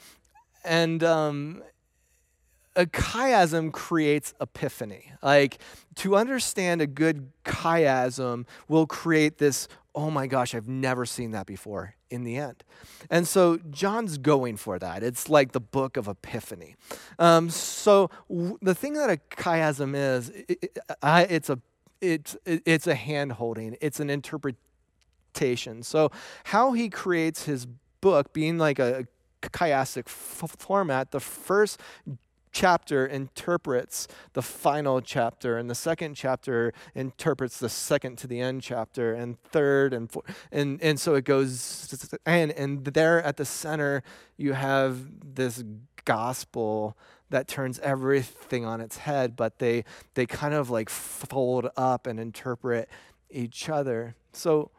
and 0.64 1.04
um, 1.04 1.64
a 2.76 2.86
chiasm 2.86 3.72
creates 3.72 4.34
epiphany. 4.40 5.12
Like 5.22 5.60
to 5.96 6.16
understand 6.16 6.82
a 6.82 6.88
good 6.88 7.32
chiasm 7.44 8.46
will 8.68 8.88
create 8.88 9.38
this, 9.38 9.68
oh 9.94 10.10
my 10.10 10.28
gosh, 10.28 10.56
I've 10.56 10.68
never 10.68 11.06
seen 11.06 11.32
that 11.32 11.46
before 11.46 11.97
in 12.10 12.24
the 12.24 12.38
end. 12.38 12.64
And 13.10 13.28
so 13.28 13.58
John's 13.70 14.18
going 14.18 14.58
for 14.58 14.80
that. 14.80 15.04
It's 15.04 15.30
like 15.30 15.52
the 15.52 15.60
book 15.60 15.98
of 15.98 16.08
epiphany. 16.08 16.76
Um, 17.20 17.50
so 17.50 18.10
w- 18.30 18.58
the 18.62 18.76
thing 18.76 18.94
that 18.94 19.10
a 19.10 19.18
chiasm 19.36 19.96
is, 19.96 20.30
it, 20.30 20.60
it, 20.62 20.78
I, 21.02 21.24
it's 21.24 21.50
a 21.50 21.60
it's 22.02 22.38
it's 22.46 22.88
a 22.88 22.96
hand 22.96 23.34
holding. 23.34 23.76
It's 23.82 24.00
an 24.00 24.10
interpretation. 24.10 25.84
So 25.84 26.12
how 26.46 26.74
he 26.74 26.90
creates 26.90 27.46
his 27.46 27.68
book, 28.02 28.34
being 28.34 28.58
like 28.58 28.80
a 28.80 29.08
chiastic 29.42 30.06
f- 30.08 30.56
format, 30.60 31.12
the 31.12 31.20
first 31.20 31.80
chapter 32.58 33.06
interprets 33.06 34.08
the 34.34 34.42
final 34.42 35.00
chapter, 35.00 35.60
and 35.60 35.70
the 35.70 35.76
second 35.76 36.16
chapter 36.16 36.74
interprets 36.96 37.60
the 37.60 37.70
second 37.70 38.18
to 38.18 38.26
the 38.26 38.40
end 38.40 38.64
chapter, 38.64 39.14
and 39.14 39.40
third 39.44 39.94
and 39.94 40.10
fourth, 40.10 40.26
and 40.52 40.82
and 40.82 41.00
so 41.00 41.14
it 41.14 41.24
goes, 41.24 41.94
and 42.26 42.52
and 42.54 42.84
there 42.86 43.22
at 43.22 43.38
the 43.38 43.46
center 43.46 44.02
you 44.38 44.54
have 44.54 45.36
this 45.36 45.64
gospel 46.04 46.98
that 47.30 47.48
turns 47.48 47.78
everything 47.80 48.66
on 48.66 48.82
its 48.82 48.98
head, 48.98 49.36
but 49.36 49.60
they 49.60 49.84
they 50.16 50.26
kind 50.26 50.56
of 50.56 50.72
like 50.72 50.90
fold 50.90 51.70
up 51.78 52.08
and 52.08 52.20
interpret 52.20 52.90
each 53.30 53.70
other. 53.70 54.16
So 54.34 54.72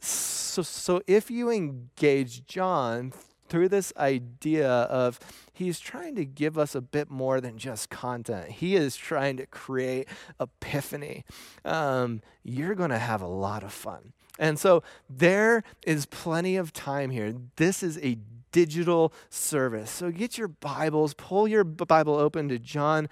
so 0.00 0.62
so 0.62 1.02
if 1.06 1.30
you 1.30 1.50
engage 1.50 2.46
John 2.46 3.12
through 3.52 3.68
this 3.68 3.92
idea 3.98 4.66
of 4.66 5.20
he's 5.52 5.78
trying 5.78 6.14
to 6.14 6.24
give 6.24 6.56
us 6.56 6.74
a 6.74 6.80
bit 6.80 7.10
more 7.10 7.38
than 7.38 7.58
just 7.58 7.90
content. 7.90 8.48
He 8.48 8.76
is 8.76 8.96
trying 8.96 9.36
to 9.36 9.44
create 9.44 10.08
epiphany. 10.40 11.26
Um, 11.62 12.22
you're 12.42 12.74
going 12.74 12.88
to 12.88 12.98
have 12.98 13.20
a 13.20 13.26
lot 13.26 13.62
of 13.62 13.70
fun. 13.70 14.14
And 14.38 14.58
so 14.58 14.82
there 15.06 15.64
is 15.86 16.06
plenty 16.06 16.56
of 16.56 16.72
time 16.72 17.10
here. 17.10 17.34
This 17.56 17.82
is 17.82 17.98
a 17.98 18.16
digital 18.52 19.12
service. 19.28 19.90
So 19.90 20.10
get 20.10 20.38
your 20.38 20.48
Bibles, 20.48 21.12
pull 21.12 21.46
your 21.46 21.62
Bible 21.62 22.14
open 22.14 22.48
to 22.48 22.58
John 22.58 23.06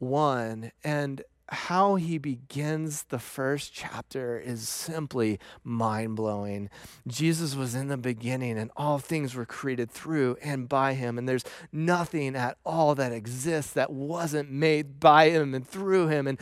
1 0.00 0.70
and 0.84 1.22
how 1.48 1.94
he 1.94 2.18
begins 2.18 3.04
the 3.04 3.18
first 3.18 3.72
chapter 3.72 4.38
is 4.38 4.68
simply 4.68 5.38
mind 5.62 6.16
blowing. 6.16 6.68
Jesus 7.06 7.54
was 7.54 7.74
in 7.74 7.88
the 7.88 7.96
beginning, 7.96 8.58
and 8.58 8.70
all 8.76 8.98
things 8.98 9.34
were 9.34 9.46
created 9.46 9.90
through 9.90 10.36
and 10.42 10.68
by 10.68 10.94
him. 10.94 11.18
And 11.18 11.28
there's 11.28 11.44
nothing 11.70 12.34
at 12.34 12.58
all 12.64 12.94
that 12.96 13.12
exists 13.12 13.72
that 13.74 13.92
wasn't 13.92 14.50
made 14.50 14.98
by 14.98 15.30
him 15.30 15.54
and 15.54 15.66
through 15.66 16.08
him. 16.08 16.26
And 16.26 16.38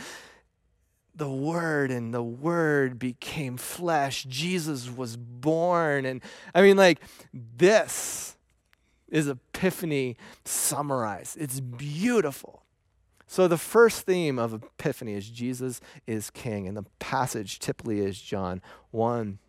the 1.14 1.30
Word, 1.30 1.90
and 1.90 2.12
the 2.12 2.22
Word 2.22 2.98
became 2.98 3.56
flesh. 3.56 4.24
Jesus 4.24 4.90
was 4.90 5.16
born. 5.16 6.06
And 6.06 6.22
I 6.54 6.62
mean, 6.62 6.76
like, 6.76 7.00
this 7.32 8.36
is 9.08 9.28
Epiphany 9.28 10.16
summarized. 10.44 11.36
It's 11.38 11.60
beautiful. 11.60 12.63
So, 13.34 13.48
the 13.48 13.58
first 13.58 14.02
theme 14.02 14.38
of 14.38 14.54
Epiphany 14.54 15.14
is 15.14 15.28
Jesus 15.28 15.80
is 16.06 16.30
King, 16.30 16.68
and 16.68 16.76
the 16.76 16.84
passage 17.00 17.58
typically 17.58 17.98
is 17.98 18.22
John 18.22 18.62
1. 18.92 19.40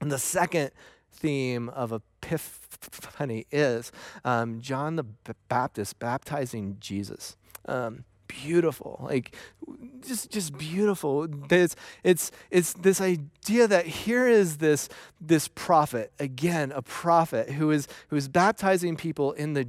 And 0.00 0.10
the 0.10 0.18
second 0.18 0.70
theme 1.12 1.68
of 1.68 1.92
Epiphany 1.92 3.44
is 3.52 3.92
um, 4.24 4.62
John 4.62 4.96
the 4.96 5.04
Baptist 5.50 5.98
baptizing 5.98 6.78
Jesus. 6.80 7.36
Um, 7.66 8.04
beautiful 8.26 9.00
like 9.08 9.36
just 10.04 10.32
just 10.32 10.58
beautiful 10.58 11.28
it's 11.48 11.76
it's 12.02 12.32
it's 12.50 12.72
this 12.72 13.00
idea 13.00 13.68
that 13.68 13.86
here 13.86 14.26
is 14.26 14.56
this 14.56 14.88
this 15.20 15.46
prophet 15.46 16.10
again 16.18 16.72
a 16.72 16.82
prophet 16.82 17.50
who 17.50 17.70
is 17.70 17.86
who 18.08 18.16
is 18.16 18.26
baptizing 18.26 18.96
people 18.96 19.30
in 19.32 19.52
the 19.52 19.64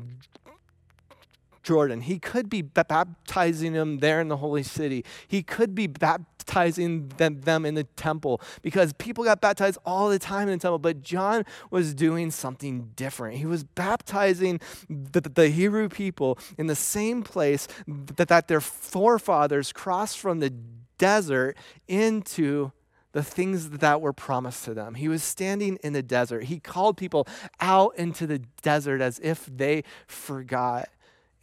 Jordan. 1.67 1.99
He 1.99 2.17
could 2.17 2.49
be 2.49 2.62
baptizing 2.62 3.73
them 3.73 3.97
there 3.97 4.21
in 4.21 4.30
the 4.30 4.38
holy 4.38 4.63
city. 4.63 5.03
He 5.27 5.43
could 5.43 5.75
be 5.75 5.86
baptizing 5.86 7.10
them, 7.17 7.41
them 7.41 7.65
in 7.65 7.73
the 7.73 7.84
temple 7.84 8.39
because 8.62 8.93
people 8.93 9.25
got 9.25 9.41
baptized 9.41 9.77
all 9.86 10.08
the 10.08 10.17
time 10.17 10.47
in 10.47 10.58
the 10.58 10.62
temple. 10.62 10.80
But 10.80 11.01
John 11.01 11.43
was 11.69 11.93
doing 11.93 12.32
something 12.32 12.91
different. 12.95 13.39
He 13.39 13.45
was 13.45 13.65
baptizing 13.65 14.62
the, 14.89 15.19
the 15.19 15.49
Hebrew 15.49 15.89
people 15.89 16.39
in 16.58 16.67
the 16.67 16.75
same 16.75 17.21
place 17.21 17.67
that, 17.86 18.30
that 18.30 18.47
their 18.47 18.62
forefathers 18.62 19.73
crossed 19.73 20.19
from 20.19 20.39
the 20.39 20.53
desert 20.97 21.58
into 21.89 22.71
the 23.12 23.23
things 23.23 23.71
that 23.71 23.99
were 23.99 24.13
promised 24.13 24.63
to 24.63 24.73
them. 24.73 24.95
He 24.95 25.10
was 25.10 25.21
standing 25.21 25.77
in 25.84 25.91
the 25.91 26.03
desert. 26.03 26.45
He 26.45 26.62
called 26.62 26.95
people 26.95 27.27
out 27.60 27.93
into 27.97 28.25
the 28.25 28.39
desert 28.62 29.01
as 29.01 29.19
if 29.19 29.45
they 29.47 29.84
forgot 30.08 30.88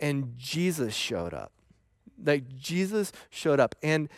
and 0.04 0.36
Jesus 0.36 0.94
showed 0.94 1.32
up. 1.32 1.50
Like 2.22 2.54
Jesus 2.54 3.10
showed 3.30 3.58
up. 3.58 3.74
And 3.82 4.10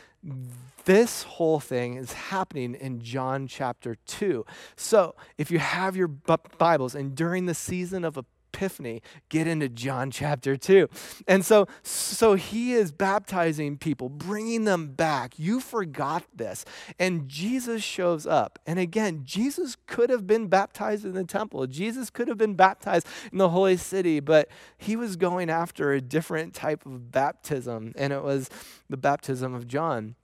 this 0.85 1.23
whole 1.23 1.61
thing 1.61 1.95
is 1.95 2.13
happening 2.13 2.75
in 2.75 3.01
John 3.01 3.47
chapter 3.47 3.97
2. 4.07 4.45
So 4.75 5.15
if 5.39 5.49
you 5.49 5.61
have 5.61 5.97
your 5.97 6.09
Bibles 6.09 6.97
and 6.97 7.15
during 7.15 7.47
the 7.47 7.55
season 7.55 8.05
of 8.05 8.17
a 8.17 8.25
epiphany 8.57 9.03
get 9.29 9.47
into 9.47 9.69
John 9.69 10.11
chapter 10.11 10.57
2. 10.57 10.89
And 11.29 11.45
so 11.45 11.67
so 11.83 12.35
he 12.35 12.73
is 12.73 12.91
baptizing 12.91 13.77
people, 13.77 14.09
bringing 14.09 14.65
them 14.65 14.89
back. 14.89 15.39
You 15.39 15.61
forgot 15.61 16.25
this. 16.35 16.65
And 16.99 17.29
Jesus 17.29 17.83
shows 17.83 18.27
up. 18.27 18.59
And 18.67 18.79
again, 18.79 19.23
Jesus 19.25 19.77
could 19.87 20.11
have 20.11 20.27
been 20.27 20.49
baptized 20.49 21.05
in 21.05 21.13
the 21.13 21.25
temple. 21.25 21.67
Jesus 21.67 22.09
could 22.11 22.29
have 22.29 22.39
been 22.39 22.55
baptized 22.55 23.07
in 23.31 23.39
the 23.39 23.51
holy 23.51 23.77
city, 23.77 24.21
but 24.21 24.49
he 24.79 24.97
was 24.97 25.17
going 25.17 25.51
after 25.51 25.93
a 25.93 26.01
different 26.01 26.55
type 26.55 26.87
of 26.87 27.11
baptism, 27.13 27.93
and 27.97 28.13
it 28.13 28.23
was 28.23 28.49
the 28.89 28.97
baptism 28.97 29.55
of 29.55 29.67
John. 29.67 30.15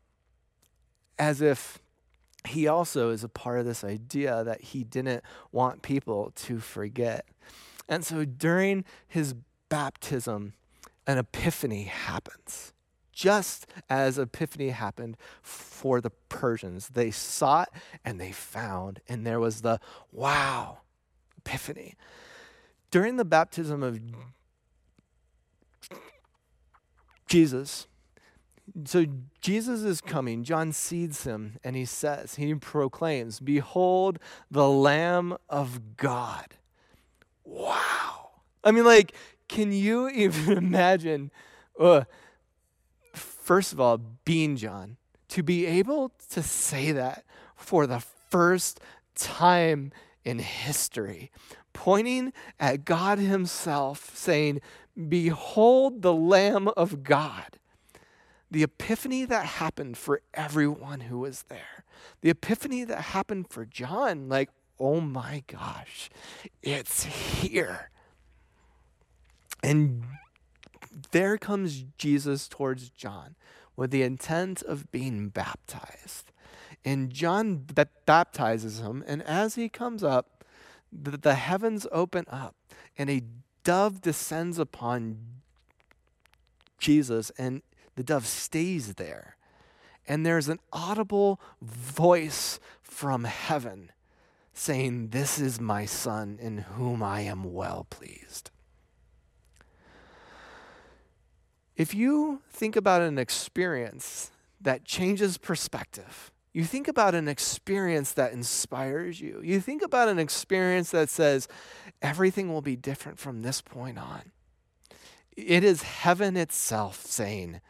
As 1.19 1.41
if 1.43 1.79
he 2.49 2.67
also 2.67 3.11
is 3.11 3.23
a 3.23 3.29
part 3.29 3.61
of 3.61 3.67
this 3.67 3.85
idea 3.85 4.43
that 4.45 4.61
he 4.63 4.83
didn't 4.83 5.23
want 5.53 5.83
people 5.83 6.33
to 6.37 6.59
forget. 6.59 7.27
And 7.93 8.07
so 8.07 8.25
during 8.25 8.87
his 9.07 9.35
baptism, 9.69 10.55
an 11.07 11.19
epiphany 11.19 11.83
happens. 11.83 12.73
Just 13.13 13.67
as 13.91 14.19
epiphany 14.19 14.71
happened 14.71 15.19
for 15.43 16.01
the 16.01 16.09
Persians, 16.31 16.89
they 16.89 17.11
sought 17.11 17.69
and 18.03 18.19
they 18.19 18.33
found, 18.33 19.01
and 19.09 19.27
there 19.27 19.39
was 19.39 19.61
the 19.61 19.79
wow 20.11 20.79
epiphany. 21.37 21.95
During 22.91 23.17
the 23.17 23.27
baptism 23.27 23.83
of 23.83 24.01
Jesus, 27.27 27.89
so 28.87 29.05
Jesus 29.43 29.83
is 29.83 30.01
coming. 30.01 30.45
John 30.45 30.73
seeds 30.73 31.25
him 31.25 31.59
and 31.63 31.77
he 31.77 31.85
says, 31.85 32.37
he 32.37 32.55
proclaims, 32.55 33.39
Behold 33.39 34.19
the 34.51 34.71
Lamb 34.71 35.37
of 35.51 35.99
God 35.99 36.57
wow. 37.53 38.31
I 38.65 38.71
mean, 38.71 38.85
like, 38.85 39.15
can 39.49 39.73
you 39.73 40.09
even 40.15 40.57
imagine, 40.57 41.31
uh, 41.79 42.05
first 43.15 43.73
of 43.73 43.81
all, 43.81 43.99
being 44.25 44.57
John, 44.57 44.97
to 45.29 45.43
be 45.43 45.67
able 45.67 46.13
to 46.31 46.43
say 46.43 46.93
that 46.93 47.25
for 47.55 47.87
the 47.87 48.01
first 48.31 48.81
time 49.15 49.93
in 50.25 50.39
history, 50.39 51.31
pointing 51.73 52.33
at 52.61 52.85
God 52.85 53.19
Himself, 53.19 54.17
saying, 54.17 54.61
Behold 55.09 56.03
the 56.03 56.13
Lamb 56.13 56.69
of 56.69 57.03
God. 57.03 57.59
The 58.51 58.63
epiphany 58.63 59.25
that 59.25 59.47
happened 59.47 59.97
for 59.97 60.21
everyone 60.35 61.01
who 61.01 61.21
was 61.21 61.45
there. 61.45 61.85
The 62.21 62.29
epiphany 62.29 62.85
that 62.85 63.01
happened 63.01 63.49
for 63.49 63.65
John, 63.65 64.29
like, 64.29 64.51
oh 64.83 65.01
my 65.01 65.45
gosh, 65.47 66.11
it's 66.61 67.05
here. 67.05 67.91
And 69.63 70.03
there 71.13 71.39
comes 71.39 71.85
Jesus 71.97 72.49
towards 72.49 72.91
John 72.91 73.37
with 73.77 73.93
the 73.93 74.03
intent 74.03 74.61
of 74.63 74.91
being 74.91 75.29
baptized. 75.29 76.33
And 76.85 77.11
John 77.11 77.65
baptizes 78.07 78.81
him, 78.81 79.05
and 79.07 79.23
as 79.23 79.55
he 79.55 79.69
comes 79.69 80.03
up, 80.03 80.45
the, 80.93 81.17
the 81.17 81.37
heavens 81.37 81.87
open 81.93 82.25
up, 82.29 82.57
and 82.99 83.09
a 83.09 83.23
dove 83.63 84.01
descends 84.01 84.59
upon 84.59 85.19
Jesus, 86.79 87.31
and 87.39 87.63
the 87.95 88.03
dove 88.03 88.27
stays 88.27 88.95
there. 88.95 89.37
And 90.09 90.27
there's 90.27 90.49
an 90.49 90.59
audible 90.73 91.41
voice 91.63 92.59
from 92.83 93.23
heaven 93.23 93.93
saying, 94.53 95.09
This 95.09 95.39
is 95.39 95.61
my 95.61 95.85
son 95.85 96.39
in 96.41 96.59
whom 96.59 97.03
I 97.03 97.21
am 97.23 97.53
well 97.53 97.87
pleased. 97.91 98.51
If 101.77 101.95
you 101.95 102.43
think 102.51 102.77
about 102.77 103.03
an 103.03 103.19
experience 103.19 104.31
that 104.61 104.85
changes 104.85 105.39
perspective, 105.39 106.31
you 106.53 106.65
think 106.65 106.87
about 106.87 107.15
an 107.15 107.29
experience 107.29 108.13
that 108.13 108.33
inspires 108.33 109.21
you, 109.21 109.41
you 109.43 109.59
think 109.61 109.83
about 109.83 110.09
an 110.09 110.19
experience 110.19 110.91
that 110.91 111.09
says, 111.09 111.49
everything 112.03 112.53
will 112.53 112.61
be 112.61 112.77
different 112.77 113.19
from 113.19 113.41
this 113.41 113.63
point 113.63 113.99
on. 113.99 114.33
It 115.35 115.65
is 115.65 115.83
heaven 115.83 116.37
itself 116.37 117.07
saying, 117.07 117.63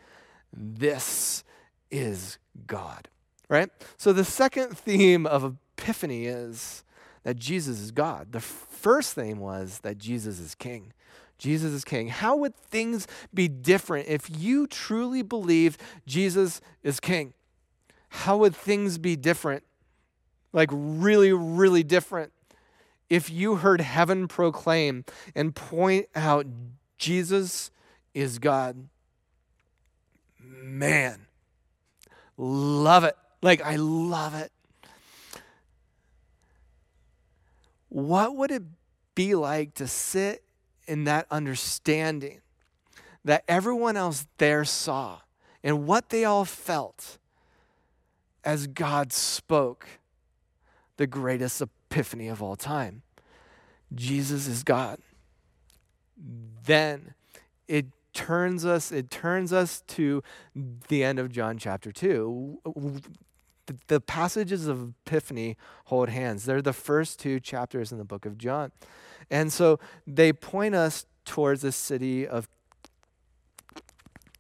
This 0.53 1.45
is 1.93 2.39
God, 2.67 3.09
right? 3.49 3.71
So 3.97 4.13
the 4.13 4.25
second 4.25 4.77
theme 4.77 5.27
of 5.27 5.57
epiphany 5.77 6.27
is 6.27 6.85
that 7.25 7.37
Jesus 7.37 7.81
is 7.81 7.91
God. 7.91 8.33
The 8.33 8.41
first 8.41 9.15
thing 9.15 9.39
was 9.39 9.81
that 9.81 9.99
Jesus 9.99 10.39
is 10.39 10.55
king. 10.55 10.93
Jesus 11.39 11.73
is 11.73 11.85
king. 11.85 12.09
How 12.09 12.37
would 12.37 12.55
things 12.57 13.07
be 13.35 13.49
different 13.49 14.09
if 14.09 14.31
you 14.31 14.67
truly 14.67 15.23
believed 15.23 15.81
Jesus 16.07 16.61
is 16.83 17.01
king? 17.01 17.35
How 18.09 18.37
would 18.37 18.55
things 18.55 18.99
be 18.99 19.17
different? 19.17 19.65
Like, 20.53 20.69
really, 20.73 21.33
really 21.33 21.83
different. 21.83 22.33
If 23.09 23.31
you 23.31 23.57
heard 23.57 23.81
heaven 23.81 24.29
proclaim 24.29 25.05
and 25.35 25.55
point 25.55 26.07
out 26.15 26.47
Jesus 26.99 27.71
is 28.15 28.39
God. 28.39 28.89
Man, 30.39 31.27
love 32.37 33.05
it. 33.05 33.17
Like, 33.43 33.63
I 33.63 33.77
love 33.77 34.35
it. 34.35 34.53
What 37.93 38.37
would 38.37 38.51
it 38.51 38.63
be 39.15 39.35
like 39.35 39.75
to 39.75 39.87
sit 39.87 40.43
in 40.87 41.05
that 41.05 41.27
understanding 41.31 42.41
that 43.23 43.45
everyone 43.47 43.99
else 43.99 44.27
there 44.39 44.65
saw 44.65 45.21
and 45.63 45.87
what 45.87 46.09
they 46.09 46.25
all 46.25 46.47
felt 46.47 47.19
as 48.45 48.67
God 48.67 49.13
spoke 49.13 49.87
the 50.97 51.07
greatest 51.07 51.61
epiphany 51.61 52.29
of 52.29 52.43
all 52.43 52.57
time? 52.57 53.03
Jesus 53.95 54.47
is 54.47 54.63
God. 54.63 54.99
Then 56.17 57.13
it 57.69 57.89
turns 58.15 58.65
us 58.65 58.91
it 58.91 59.11
turns 59.11 59.53
us 59.53 59.83
to 59.89 60.23
the 60.89 61.05
end 61.05 61.19
of 61.19 61.31
John 61.31 61.59
chapter 61.59 61.93
2 61.93 62.63
the, 63.67 63.77
the 63.89 64.01
passages 64.01 64.67
of 64.67 64.95
epiphany 65.07 65.57
hold 65.87 66.09
hands. 66.09 66.45
They're 66.45 66.63
the 66.63 66.73
first 66.73 67.19
two 67.19 67.41
chapters 67.41 67.93
in 67.93 67.99
the 67.99 68.05
book 68.05 68.27
of 68.27 68.39
John. 68.39 68.73
And 69.31 69.53
so 69.53 69.79
they 70.07 70.33
point 70.33 70.75
us 70.75 71.07
towards 71.25 71.63
the 71.63 71.73
city 71.73 72.27
of 72.27 72.49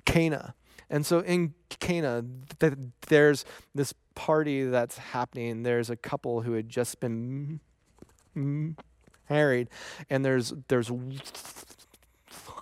Cana. 0.04 0.54
And 0.90 1.06
so 1.06 1.20
in 1.20 1.54
Cana 1.80 2.24
th- 2.58 2.74
there's 3.08 3.44
this 3.74 3.94
party 4.14 4.64
that's 4.64 4.98
happening. 4.98 5.62
There's 5.62 5.88
a 5.88 5.96
couple 5.96 6.42
who 6.42 6.52
had 6.52 6.68
just 6.68 7.00
been 7.00 7.60
married 9.28 9.68
and 10.10 10.24
there's 10.24 10.52
there's 10.68 10.90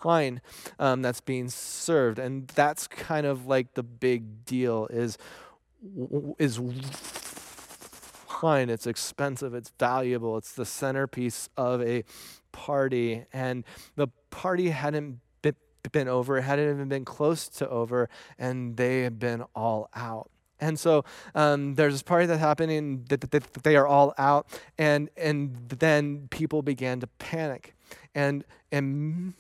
wine 0.04 0.40
um, 0.78 1.02
that's 1.02 1.20
being 1.20 1.48
served, 1.48 2.18
and 2.18 2.48
that's 2.48 2.86
kind 2.86 3.26
of 3.26 3.46
like 3.46 3.74
the 3.74 3.82
big 3.82 4.44
deal 4.44 4.86
is 4.90 5.18
is 6.38 6.60
fine, 8.40 8.70
It's 8.70 8.86
expensive. 8.86 9.54
It's 9.54 9.72
valuable. 9.78 10.38
It's 10.38 10.52
the 10.52 10.64
centerpiece 10.64 11.48
of 11.56 11.82
a 11.82 12.04
party, 12.52 13.24
and 13.32 13.64
the 13.96 14.08
party 14.30 14.70
hadn't 14.70 15.20
been, 15.92 16.08
over. 16.08 16.36
It 16.38 16.42
hadn't 16.42 16.70
even 16.70 16.88
been 16.88 17.04
close 17.04 17.48
to 17.48 17.68
over, 17.68 18.08
and 18.38 18.76
they 18.76 19.02
had 19.02 19.18
been 19.18 19.44
all 19.54 19.88
out. 19.94 20.30
And 20.60 20.78
so 20.78 21.04
um, 21.34 21.74
there's 21.74 21.94
this 21.94 22.02
party 22.02 22.26
that's 22.26 22.40
happening 22.40 23.04
that, 23.08 23.30
that 23.30 23.52
they 23.62 23.76
are 23.76 23.86
all 23.86 24.14
out, 24.18 24.46
and 24.76 25.08
and 25.16 25.56
then 25.68 26.28
people 26.28 26.60
began 26.62 27.00
to 27.00 27.06
panic, 27.06 27.74
and 28.14 28.44
and 28.70 29.32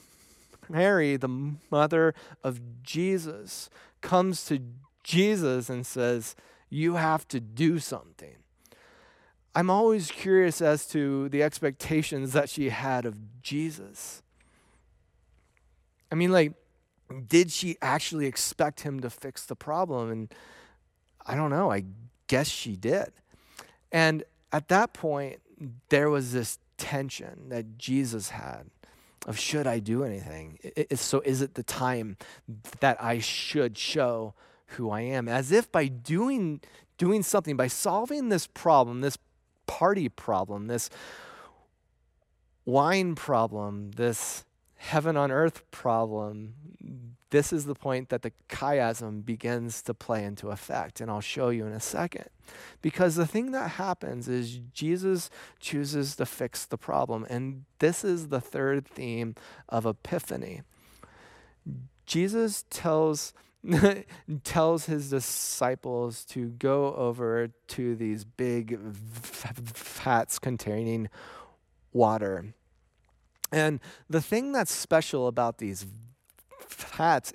Mary, 0.68 1.16
the 1.16 1.54
mother 1.70 2.14
of 2.42 2.82
Jesus, 2.82 3.68
comes 4.00 4.44
to 4.46 4.60
Jesus 5.10 5.68
and 5.68 5.84
says, 5.84 6.36
You 6.68 6.94
have 6.94 7.26
to 7.28 7.40
do 7.40 7.78
something. 7.78 8.36
I'm 9.54 9.68
always 9.68 10.10
curious 10.12 10.62
as 10.62 10.86
to 10.88 11.28
the 11.28 11.42
expectations 11.42 12.32
that 12.32 12.48
she 12.48 12.68
had 12.68 13.04
of 13.04 13.42
Jesus. 13.42 14.22
I 16.12 16.14
mean, 16.14 16.30
like, 16.30 16.52
did 17.26 17.50
she 17.50 17.76
actually 17.82 18.26
expect 18.26 18.82
him 18.82 19.00
to 19.00 19.10
fix 19.10 19.44
the 19.44 19.56
problem? 19.56 20.10
And 20.10 20.34
I 21.26 21.34
don't 21.34 21.50
know. 21.50 21.72
I 21.72 21.84
guess 22.28 22.48
she 22.48 22.76
did. 22.76 23.10
And 23.90 24.22
at 24.52 24.68
that 24.68 24.92
point, 24.92 25.40
there 25.88 26.08
was 26.08 26.32
this 26.32 26.60
tension 26.76 27.48
that 27.48 27.76
Jesus 27.76 28.30
had 28.30 28.70
of 29.26 29.38
should 29.38 29.66
I 29.66 29.80
do 29.80 30.04
anything? 30.04 30.58
so 30.94 31.20
is 31.20 31.42
it 31.42 31.54
the 31.54 31.62
time 31.62 32.16
that 32.78 33.02
I 33.02 33.18
should 33.18 33.76
show 33.76 34.34
who 34.72 34.90
I 34.90 35.02
am? 35.02 35.28
As 35.28 35.52
if 35.52 35.70
by 35.70 35.86
doing 35.86 36.60
doing 36.98 37.22
something, 37.22 37.56
by 37.56 37.66
solving 37.66 38.28
this 38.28 38.46
problem, 38.46 39.00
this 39.00 39.16
party 39.66 40.08
problem, 40.08 40.66
this 40.66 40.90
wine 42.66 43.14
problem, 43.14 43.92
this 43.92 44.44
heaven 44.76 45.16
on 45.16 45.30
earth 45.30 45.62
problem, 45.70 46.54
this 47.30 47.52
is 47.52 47.64
the 47.64 47.74
point 47.74 48.08
that 48.08 48.22
the 48.22 48.32
chiasm 48.48 49.24
begins 49.24 49.82
to 49.82 49.94
play 49.94 50.24
into 50.24 50.50
effect. 50.50 51.00
And 51.00 51.10
I'll 51.10 51.20
show 51.20 51.48
you 51.48 51.66
in 51.66 51.72
a 51.72 51.80
second. 51.80 52.28
Because 52.82 53.14
the 53.14 53.26
thing 53.26 53.52
that 53.52 53.72
happens 53.72 54.28
is 54.28 54.60
Jesus 54.74 55.30
chooses 55.60 56.16
to 56.16 56.26
fix 56.26 56.66
the 56.66 56.76
problem. 56.76 57.26
And 57.30 57.64
this 57.78 58.04
is 58.04 58.28
the 58.28 58.40
third 58.40 58.86
theme 58.86 59.36
of 59.68 59.86
Epiphany. 59.86 60.62
Jesus 62.04 62.64
tells 62.68 63.32
tells 64.44 64.86
his 64.86 65.10
disciples 65.10 66.24
to 66.24 66.48
go 66.48 66.94
over 66.94 67.50
to 67.68 67.94
these 67.94 68.24
big 68.24 68.78
vats 68.78 70.38
containing 70.38 71.08
water. 71.92 72.54
And 73.52 73.80
the 74.08 74.20
thing 74.20 74.52
that's 74.52 74.72
special 74.72 75.26
about 75.26 75.58
these 75.58 75.86
hats 76.92 77.32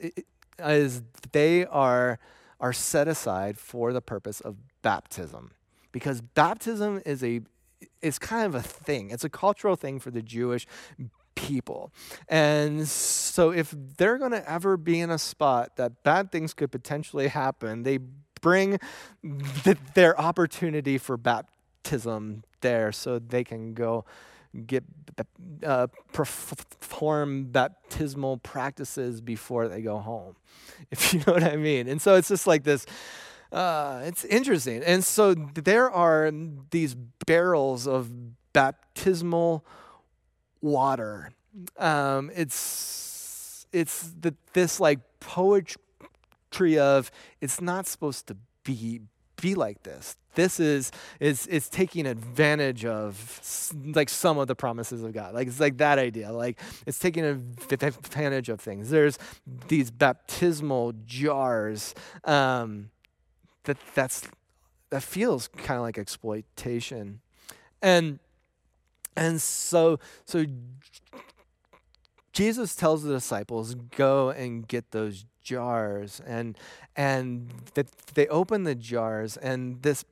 is 0.59 1.01
they 1.31 1.65
are 1.65 2.19
are 2.59 2.73
set 2.73 3.07
aside 3.07 3.57
for 3.57 3.91
the 3.91 4.01
purpose 4.01 4.39
of 4.39 4.55
baptism 4.81 5.51
because 5.91 6.21
baptism 6.21 7.01
is 7.05 7.23
a 7.23 7.41
is 8.01 8.17
kind 8.17 8.45
of 8.45 8.55
a 8.55 8.61
thing 8.61 9.09
it's 9.09 9.25
a 9.25 9.29
cultural 9.29 9.75
thing 9.75 9.99
for 9.99 10.09
the 10.09 10.21
jewish 10.21 10.65
people 11.45 11.91
and 12.27 12.87
so 12.87 13.51
if 13.51 13.73
they're 13.97 14.17
going 14.17 14.31
to 14.31 14.49
ever 14.49 14.77
be 14.77 14.99
in 14.99 15.09
a 15.11 15.17
spot 15.17 15.75
that 15.75 16.03
bad 16.03 16.31
things 16.31 16.53
could 16.53 16.71
potentially 16.71 17.27
happen 17.27 17.83
they 17.83 17.99
bring 18.41 18.79
th- 19.63 19.77
their 19.93 20.19
opportunity 20.19 20.97
for 20.97 21.17
baptism 21.17 22.43
there 22.61 22.91
so 22.91 23.19
they 23.19 23.43
can 23.43 23.73
go 23.73 24.05
get 24.67 24.83
uh, 25.63 25.87
perform 26.13 27.45
baptismal 27.45 28.37
practices 28.37 29.21
before 29.21 29.67
they 29.67 29.81
go 29.81 29.97
home, 29.97 30.35
if 30.91 31.13
you 31.13 31.19
know 31.25 31.33
what 31.33 31.43
I 31.43 31.55
mean. 31.55 31.87
And 31.87 32.01
so 32.01 32.15
it's 32.15 32.29
just 32.29 32.47
like 32.47 32.63
this. 32.63 32.85
Uh, 33.51 34.01
it's 34.05 34.25
interesting. 34.25 34.83
And 34.83 35.03
so 35.03 35.33
there 35.33 35.89
are 35.89 36.31
these 36.71 36.95
barrels 37.25 37.87
of 37.87 38.11
baptismal 38.53 39.65
water. 40.61 41.31
Um, 41.77 42.31
it's 42.35 43.67
it's 43.71 44.11
the, 44.19 44.35
this 44.53 44.79
like 44.79 44.99
poetry 45.19 46.79
of 46.79 47.11
it's 47.41 47.61
not 47.61 47.87
supposed 47.87 48.27
to 48.27 48.37
be 48.63 49.01
be 49.41 49.55
like 49.55 49.83
this. 49.83 50.17
This 50.35 50.59
is 50.59 50.91
is 51.19 51.47
is 51.47 51.69
taking 51.69 52.05
advantage 52.05 52.85
of 52.85 53.71
like 53.73 54.09
some 54.09 54.37
of 54.37 54.47
the 54.47 54.55
promises 54.55 55.03
of 55.03 55.13
God. 55.13 55.33
Like 55.33 55.47
it's 55.47 55.59
like 55.59 55.77
that 55.77 55.97
idea. 55.99 56.31
Like 56.31 56.59
it's 56.85 56.99
taking 56.99 57.23
advantage 57.23 58.49
of 58.49 58.59
things. 58.59 58.89
There's 58.89 59.17
these 59.67 59.91
baptismal 59.91 60.93
jars. 61.05 61.93
Um, 62.23 62.89
that 63.63 63.77
that's 63.93 64.27
that 64.89 65.03
feels 65.03 65.47
kind 65.47 65.77
of 65.77 65.81
like 65.81 65.97
exploitation, 65.97 67.21
and 67.81 68.19
and 69.15 69.41
so 69.41 69.99
so 70.25 70.45
Jesus 72.33 72.75
tells 72.75 73.03
the 73.03 73.13
disciples, 73.13 73.75
"Go 73.75 74.29
and 74.29 74.67
get 74.67 74.91
those 74.91 75.25
jars. 75.45 76.21
And 76.25 76.57
and 76.95 77.49
that 77.75 77.91
they 78.15 78.27
open 78.27 78.63
the 78.63 78.75
jars 78.75 79.37
and 79.37 79.81
this 79.83 80.03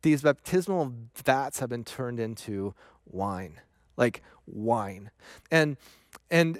these 0.00 0.22
baptismal 0.22 0.94
vats 1.14 1.58
have 1.58 1.68
been 1.68 1.84
turned 1.84 2.18
into 2.18 2.74
wine 3.04 3.60
like 3.98 4.22
wine. 4.46 5.10
And 5.50 5.76
and 6.30 6.58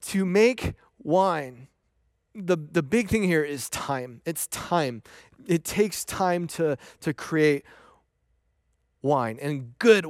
to 0.00 0.24
make 0.24 0.74
wine 1.00 1.68
the 2.34 2.56
the 2.56 2.82
big 2.82 3.08
thing 3.08 3.24
here 3.24 3.44
is 3.44 3.68
time. 3.68 4.22
It's 4.24 4.46
time. 4.48 5.02
It 5.46 5.64
takes 5.64 6.04
time 6.04 6.46
to 6.48 6.76
to 7.00 7.12
create 7.12 7.64
wine. 9.02 9.38
And 9.40 9.78
good 9.78 10.06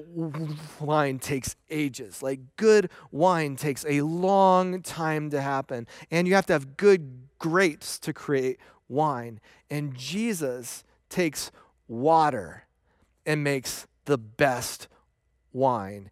wine 0.80 1.18
takes 1.18 1.56
ages. 1.70 2.22
Like 2.22 2.40
good 2.56 2.90
wine 3.10 3.56
takes 3.56 3.84
a 3.88 4.02
long 4.02 4.82
time 4.82 5.30
to 5.30 5.40
happen. 5.40 5.86
And 6.10 6.26
you 6.26 6.34
have 6.34 6.46
to 6.46 6.52
have 6.52 6.76
good 6.76 7.28
grapes 7.38 7.98
to 8.00 8.12
create 8.12 8.58
wine. 8.88 9.40
And 9.70 9.96
Jesus 9.96 10.84
takes 11.08 11.50
water 11.88 12.66
and 13.24 13.44
makes 13.44 13.86
the 14.06 14.18
best 14.18 14.88
wine 15.52 16.10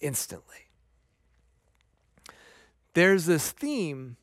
instantly. 0.00 0.68
There's 2.94 3.26
this 3.26 3.52
theme 3.52 4.16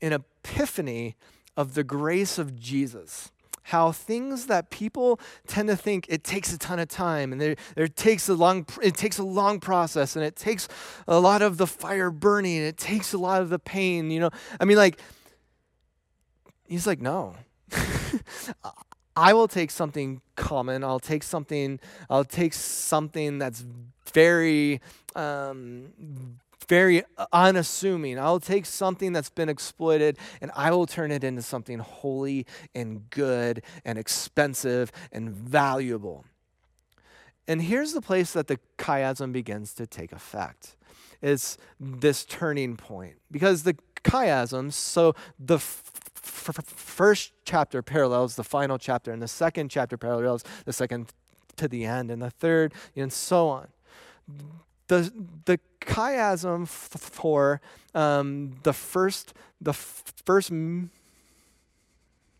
in 0.00 0.12
Epiphany 0.12 1.16
of 1.56 1.74
the 1.74 1.84
grace 1.84 2.38
of 2.38 2.58
Jesus. 2.58 3.30
How 3.70 3.92
things 3.92 4.46
that 4.46 4.70
people 4.70 5.18
tend 5.46 5.68
to 5.68 5.76
think 5.76 6.06
it 6.08 6.22
takes 6.22 6.52
a 6.52 6.58
ton 6.58 6.78
of 6.78 6.88
time 6.88 7.32
and 7.32 7.40
there, 7.40 7.56
there 7.74 7.88
takes 7.88 8.28
a 8.28 8.34
long 8.34 8.66
it 8.82 8.94
takes 8.94 9.18
a 9.18 9.24
long 9.24 9.58
process 9.60 10.14
and 10.14 10.24
it 10.24 10.36
takes 10.36 10.68
a 11.08 11.18
lot 11.18 11.42
of 11.42 11.56
the 11.56 11.66
fire 11.66 12.10
burning 12.10 12.58
and 12.58 12.66
it 12.66 12.76
takes 12.76 13.12
a 13.12 13.18
lot 13.18 13.42
of 13.42 13.48
the 13.48 13.58
pain, 13.58 14.10
you 14.10 14.20
know. 14.20 14.30
I 14.60 14.64
mean 14.64 14.76
like 14.76 15.00
he's 16.68 16.86
like, 16.86 17.00
no. 17.00 17.34
I 19.16 19.32
will 19.32 19.48
take 19.48 19.70
something 19.70 20.20
common. 20.36 20.84
I'll 20.84 21.00
take 21.00 21.22
something. 21.22 21.80
I'll 22.10 22.24
take 22.24 22.52
something 22.52 23.38
that's 23.38 23.64
very, 24.12 24.80
um, 25.14 26.38
very 26.68 27.04
unassuming. 27.32 28.18
I'll 28.18 28.40
take 28.40 28.66
something 28.66 29.12
that's 29.12 29.30
been 29.30 29.48
exploited 29.48 30.18
and 30.40 30.50
I 30.54 30.70
will 30.70 30.86
turn 30.86 31.10
it 31.10 31.24
into 31.24 31.42
something 31.42 31.78
holy 31.78 32.46
and 32.74 33.08
good 33.10 33.62
and 33.84 33.98
expensive 33.98 34.90
and 35.12 35.30
valuable. 35.30 36.24
And 37.48 37.62
here's 37.62 37.92
the 37.92 38.00
place 38.00 38.32
that 38.32 38.48
the 38.48 38.58
chiasm 38.78 39.32
begins 39.32 39.72
to 39.74 39.86
take 39.86 40.12
effect. 40.12 40.76
It's 41.22 41.56
this 41.78 42.24
turning 42.24 42.76
point 42.76 43.16
because 43.30 43.62
the 43.62 43.76
chiasm, 44.02 44.72
so 44.72 45.14
the 45.38 45.58
first 45.58 47.32
chapter 47.44 47.82
parallels 47.82 48.36
the 48.36 48.44
final 48.44 48.78
chapter, 48.78 49.12
and 49.12 49.22
the 49.22 49.28
second 49.28 49.70
chapter 49.70 49.96
parallels 49.96 50.44
the 50.64 50.72
second 50.72 51.12
to 51.56 51.68
the 51.68 51.84
end, 51.84 52.10
and 52.10 52.20
the 52.20 52.30
third, 52.30 52.74
and 52.94 53.12
so 53.12 53.48
on. 53.48 53.68
The, 54.88 55.12
the 55.44 55.58
chiasm 55.80 56.66
for 56.68 57.60
um, 57.94 58.56
the 58.62 58.72
first 58.72 59.34
the 59.60 59.72
first 59.72 60.52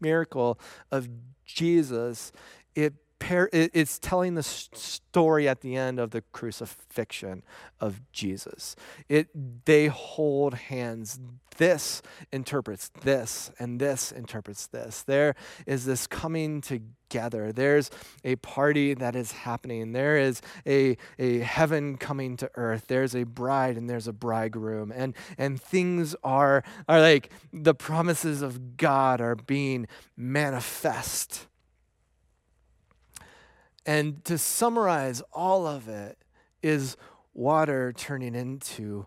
miracle 0.01 0.59
of 0.91 1.09
Jesus, 1.45 2.33
it 2.75 2.95
it's 3.21 3.99
telling 3.99 4.35
the 4.35 4.43
story 4.43 5.49
at 5.49 5.61
the 5.61 5.77
end 5.77 5.99
of 5.99 6.11
the 6.11 6.23
crucifixion 6.33 7.43
of 7.81 8.01
Jesus. 8.13 8.77
It 9.09 9.65
they 9.65 9.87
hold 9.87 10.55
hands. 10.55 11.19
This 11.57 12.03
interprets 12.33 12.91
this, 13.01 13.51
and 13.59 13.81
this 13.81 14.13
interprets 14.13 14.67
this. 14.67 15.03
There 15.03 15.35
is 15.65 15.87
this 15.87 16.07
coming 16.07 16.61
together. 16.61 17.51
There's 17.51 17.91
a 18.25 18.37
party 18.37 18.93
that 18.93 19.17
is 19.17 19.33
happening. 19.33 19.93
There 19.93 20.19
is 20.19 20.43
a, 20.67 20.99
a 21.19 21.39
heaven 21.39 21.97
coming 21.97 22.37
to 22.37 22.51
earth. 22.57 22.85
There's 22.89 23.17
a 23.17 23.25
bride 23.25 23.79
and 23.79 23.89
there's 23.89 24.07
a 24.07 24.13
bridegroom. 24.13 24.93
And 24.95 25.15
and 25.39 25.61
things 25.61 26.15
are 26.23 26.63
are 26.89 27.01
like 27.01 27.31
the 27.53 27.75
promises 27.75 28.43
of 28.43 28.77
God 28.77 29.23
are 29.23 29.37
being 29.37 29.87
manifest 30.15 31.47
and 33.87 34.25
to 34.25 34.37
summarize 34.37 35.23
all 35.33 35.67
of 35.67 35.89
it 35.89 36.19
is 36.63 36.97
water 37.33 37.93
turning 37.93 38.35
into 38.35 39.07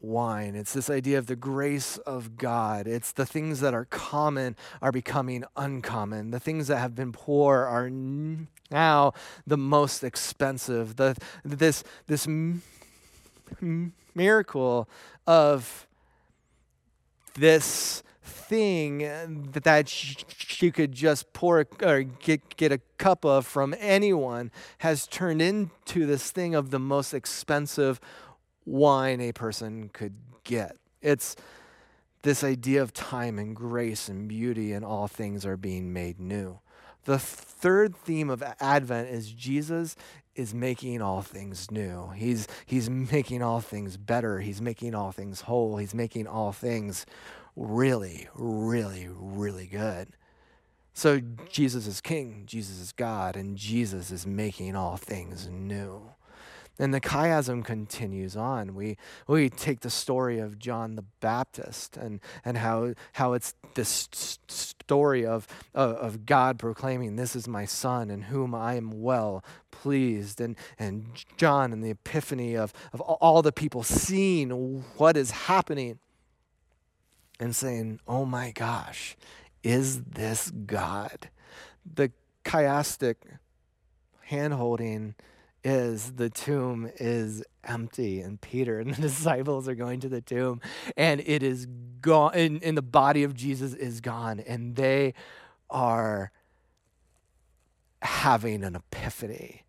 wine. 0.00 0.54
It's 0.54 0.72
this 0.72 0.90
idea 0.90 1.18
of 1.18 1.26
the 1.26 1.36
grace 1.36 1.98
of 1.98 2.36
God. 2.36 2.86
It's 2.86 3.12
the 3.12 3.26
things 3.26 3.60
that 3.60 3.74
are 3.74 3.84
common 3.86 4.56
are 4.82 4.92
becoming 4.92 5.44
uncommon. 5.56 6.30
The 6.30 6.40
things 6.40 6.68
that 6.68 6.78
have 6.78 6.94
been 6.94 7.12
poor 7.12 7.64
are 7.64 7.90
now 7.90 9.12
the 9.46 9.56
most 9.56 10.02
expensive. 10.02 10.96
The, 10.96 11.16
this, 11.44 11.84
this 12.06 12.26
miracle 14.14 14.88
of 15.26 15.86
this 17.34 18.02
thing 18.24 18.98
that 19.52 19.64
that 19.64 20.62
you 20.62 20.72
could 20.72 20.92
just 20.92 21.32
pour 21.32 21.66
or 21.82 22.02
get, 22.02 22.56
get 22.56 22.72
a 22.72 22.78
cup 22.96 23.24
of 23.24 23.46
from 23.46 23.74
anyone 23.78 24.50
has 24.78 25.06
turned 25.06 25.42
into 25.42 26.06
this 26.06 26.30
thing 26.30 26.54
of 26.54 26.70
the 26.70 26.78
most 26.78 27.12
expensive 27.12 28.00
wine 28.64 29.20
a 29.20 29.32
person 29.32 29.90
could 29.92 30.14
get. 30.42 30.76
It's 31.02 31.36
this 32.22 32.42
idea 32.42 32.80
of 32.80 32.94
time 32.94 33.38
and 33.38 33.54
grace 33.54 34.08
and 34.08 34.26
beauty 34.26 34.72
and 34.72 34.84
all 34.84 35.06
things 35.06 35.44
are 35.44 35.58
being 35.58 35.92
made 35.92 36.18
new. 36.18 36.58
The 37.04 37.18
third 37.18 37.94
theme 37.94 38.30
of 38.30 38.42
Advent 38.60 39.10
is 39.10 39.30
Jesus 39.30 39.94
is 40.34 40.54
making 40.54 41.02
all 41.02 41.20
things 41.20 41.70
new. 41.70 42.08
He's, 42.16 42.48
he's 42.64 42.88
making 42.88 43.42
all 43.42 43.60
things 43.60 43.98
better. 43.98 44.40
He's 44.40 44.62
making 44.62 44.94
all 44.94 45.12
things 45.12 45.42
whole. 45.42 45.76
He's 45.76 45.94
making 45.94 46.26
all 46.26 46.52
things 46.52 47.04
really, 47.56 48.28
really, 48.34 49.08
really 49.10 49.66
good. 49.66 50.08
So 50.92 51.20
Jesus 51.50 51.86
is 51.86 52.00
king, 52.00 52.44
Jesus 52.46 52.78
is 52.78 52.92
God, 52.92 53.36
and 53.36 53.56
Jesus 53.56 54.10
is 54.10 54.26
making 54.26 54.76
all 54.76 54.96
things 54.96 55.48
new. 55.48 56.10
And 56.78 56.92
the 56.92 57.00
chiasm 57.00 57.64
continues 57.64 58.36
on. 58.36 58.74
We, 58.74 58.96
we 59.28 59.48
take 59.48 59.80
the 59.80 59.90
story 59.90 60.40
of 60.40 60.58
John 60.58 60.96
the 60.96 61.04
Baptist 61.20 61.96
and, 61.96 62.20
and 62.44 62.58
how, 62.58 62.94
how 63.12 63.32
it's 63.32 63.54
this 63.74 64.08
story 64.48 65.24
of, 65.24 65.46
of, 65.72 66.26
God 66.26 66.58
proclaiming, 66.58 67.14
This 67.14 67.36
is 67.36 67.46
my 67.46 67.64
son 67.64 68.10
in 68.10 68.22
whom 68.22 68.54
I 68.54 68.74
am 68.74 69.02
well 69.02 69.44
pleased. 69.70 70.40
And, 70.40 70.56
and 70.78 71.06
John 71.36 71.72
and 71.72 71.82
the 71.82 71.90
epiphany 71.90 72.56
of, 72.56 72.72
of 72.92 73.00
all 73.00 73.42
the 73.42 73.52
people 73.52 73.84
seeing 73.84 74.50
what 74.96 75.16
is 75.16 75.30
happening 75.30 75.98
and 77.40 77.54
saying, 77.54 78.00
Oh 78.06 78.24
my 78.24 78.50
gosh, 78.52 79.16
is 79.62 80.02
this 80.02 80.50
God? 80.50 81.30
The 81.84 82.12
chiastic 82.44 83.16
handholding 84.30 85.14
is 85.62 86.12
the 86.12 86.28
tomb 86.28 86.90
is 86.96 87.42
empty 87.64 88.20
and 88.20 88.40
peter 88.40 88.78
and 88.78 88.94
the 88.94 89.00
disciples 89.08 89.66
are 89.66 89.74
going 89.74 89.98
to 89.98 90.08
the 90.08 90.20
tomb 90.20 90.60
and 90.96 91.22
it 91.24 91.42
is 91.42 91.66
gone 92.02 92.32
and, 92.34 92.62
and 92.62 92.76
the 92.76 92.82
body 92.82 93.22
of 93.24 93.34
jesus 93.34 93.72
is 93.72 94.00
gone 94.02 94.40
and 94.40 94.76
they 94.76 95.14
are 95.70 96.30
having 98.02 98.62
an 98.62 98.76
epiphany 98.76 99.64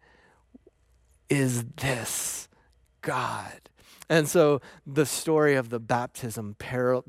is 1.30 1.64
this 1.78 2.50
god 3.02 3.62
and 4.10 4.28
so 4.28 4.62
the 4.86 5.06
story 5.06 5.56
of 5.56 5.70
the 5.70 5.80
baptism 5.80 6.56
par- 6.60 7.04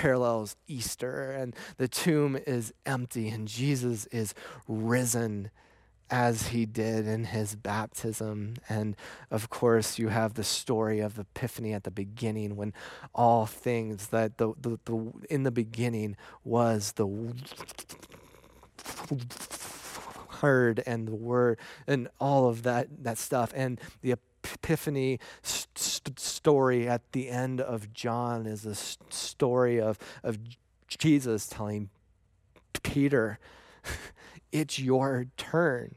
parallels 0.00 0.56
Easter, 0.66 1.30
and 1.30 1.54
the 1.76 1.86
tomb 1.86 2.38
is 2.46 2.72
empty, 2.86 3.28
and 3.28 3.46
Jesus 3.46 4.06
is 4.06 4.32
risen 4.66 5.50
as 6.10 6.48
he 6.48 6.64
did 6.64 7.06
in 7.06 7.24
his 7.24 7.54
baptism. 7.54 8.54
And 8.66 8.96
of 9.30 9.50
course, 9.50 9.98
you 9.98 10.08
have 10.08 10.34
the 10.34 10.42
story 10.42 11.00
of 11.00 11.18
Epiphany 11.18 11.74
at 11.74 11.84
the 11.84 11.90
beginning 11.90 12.56
when 12.56 12.72
all 13.14 13.44
things 13.44 14.06
that 14.06 14.38
the, 14.38 14.54
the, 14.58 14.78
the 14.86 15.12
in 15.28 15.42
the 15.42 15.50
beginning 15.50 16.16
was 16.44 16.92
the 16.92 17.06
word 20.42 20.82
and 20.86 21.08
the 21.08 21.14
word 21.14 21.58
and 21.86 22.08
all 22.18 22.48
of 22.48 22.62
that 22.62 22.88
that 23.04 23.18
stuff 23.18 23.52
and 23.54 23.78
the 24.00 24.12
epiphany 24.44 25.18
st- 25.42 26.18
story 26.18 26.88
at 26.88 27.12
the 27.12 27.28
end 27.28 27.60
of 27.60 27.92
John 27.92 28.46
is 28.46 28.64
a 28.66 28.74
st- 28.74 29.12
story 29.12 29.80
of, 29.80 29.98
of 30.22 30.38
Jesus 30.88 31.46
telling 31.46 31.90
Peter, 32.82 33.38
it's 34.52 34.78
your 34.78 35.26
turn. 35.36 35.94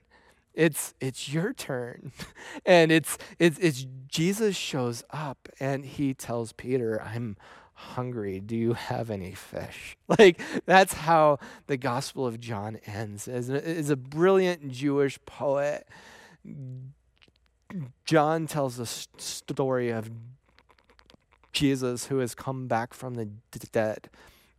It's 0.54 0.94
it's 1.02 1.34
your 1.34 1.54
turn. 1.54 2.12
And 2.66 2.92
it's 2.92 3.18
it's 3.40 3.58
it's 3.60 3.88
Jesus 4.08 4.56
shows 4.56 5.04
up 5.10 5.50
and 5.60 5.84
he 5.84 6.14
tells 6.14 6.54
Peter, 6.54 7.02
I'm 7.02 7.36
hungry. 7.74 8.40
Do 8.40 8.56
you 8.56 8.74
have 8.74 9.10
any 9.10 9.32
fish? 9.34 9.98
Like 10.20 10.40
that's 10.68 10.94
how 10.94 11.40
the 11.66 11.78
Gospel 11.78 12.28
of 12.28 12.40
John 12.40 12.78
ends. 12.86 13.28
As 13.28 13.50
as 13.50 13.90
a 13.90 13.96
brilliant 13.96 14.72
Jewish 14.72 15.18
poet 15.26 15.88
John 18.06 18.48
tells 18.48 18.78
the 18.78 18.86
story 18.86 19.90
of 19.90 20.12
Jesus 21.52 22.08
who 22.08 22.20
has 22.20 22.36
come 22.36 22.68
back 22.68 22.94
from 22.94 23.16
the 23.16 23.30
dead, 23.72 24.10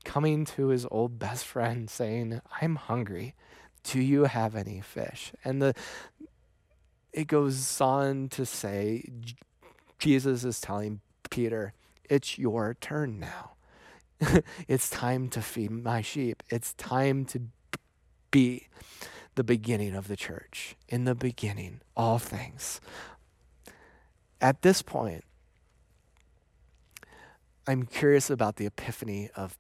coming 0.05 0.45
to 0.45 0.69
his 0.69 0.87
old 0.91 1.19
best 1.19 1.45
friend 1.45 1.89
saying, 1.91 2.41
I'm 2.61 2.77
hungry. 2.77 3.35
Do 3.83 4.01
you 4.01 4.25
have 4.25 4.55
any 4.57 4.81
fish? 4.81 5.33
And 5.45 5.61
the 5.61 5.75
it 7.13 7.29
goes 7.29 7.81
on 7.81 8.29
to 8.31 8.45
say 8.45 9.09
Jesus 9.99 10.45
is 10.45 10.61
telling 10.61 11.01
Peter, 11.31 11.73
It's 12.11 12.39
your 12.39 12.77
turn 12.81 13.21
now. 13.21 13.53
it's 14.69 14.91
time 14.91 15.29
to 15.29 15.41
feed 15.41 15.71
my 15.71 16.01
sheep. 16.01 16.43
It's 16.51 16.75
time 16.75 17.25
to 17.27 17.43
be 18.31 18.69
the 19.35 19.45
beginning 19.45 19.95
of 19.95 20.09
the 20.09 20.17
church. 20.17 20.77
In 20.89 21.05
the 21.05 21.15
beginning, 21.15 21.81
all 21.97 22.19
things. 22.19 22.81
At 24.41 24.63
this 24.63 24.83
point, 24.83 25.25
I'm 27.67 27.85
curious 27.85 28.31
about 28.31 28.57
the 28.57 28.67
epiphany 28.67 29.31
of 29.35 29.57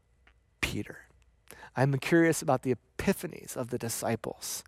Peter. 0.61 0.99
I'm 1.77 1.99
curious 1.99 2.43
about 2.43 2.63
the 2.63 2.75
epiphanies 2.75 3.57
of 3.57 3.71
the 3.71 3.79
disciples. 3.79 4.63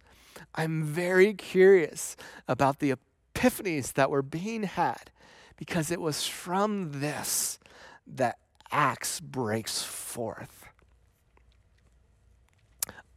I'm 0.54 0.82
very 0.82 1.34
curious 1.34 2.16
about 2.48 2.78
the 2.78 2.94
epiphanies 3.34 3.92
that 3.92 4.11
were 4.11 4.22
being 4.22 4.64
had 4.64 5.11
because 5.57 5.90
it 5.90 6.00
was 6.00 6.26
from 6.26 7.00
this 7.00 7.59
that 8.07 8.38
Acts 8.72 9.20
breaks 9.20 9.82
forth. 9.82 10.66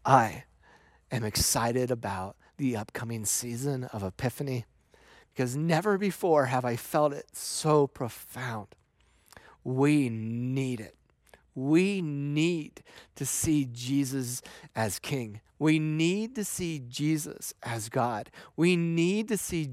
I 0.05 0.43
am 1.11 1.23
excited 1.23 1.91
about 1.91 2.35
the 2.57 2.75
upcoming 2.75 3.25
season 3.25 3.85
of 3.85 4.03
Epiphany 4.03 4.65
because 5.33 5.55
never 5.55 5.97
before 5.97 6.47
have 6.47 6.65
I 6.65 6.75
felt 6.75 7.13
it 7.13 7.27
so 7.33 7.87
profound. 7.87 8.67
We 9.63 10.09
need 10.09 10.79
it. 10.79 10.95
We 11.55 12.01
need 12.01 12.83
to 13.15 13.25
see 13.25 13.67
Jesus 13.71 14.41
as 14.75 14.99
King. 14.99 15.41
We 15.57 15.79
need 15.79 16.35
to 16.35 16.45
see 16.45 16.81
Jesus 16.87 17.53
as 17.63 17.89
God. 17.89 18.31
We 18.55 18.75
need 18.75 19.27
to 19.27 19.37
see 19.37 19.69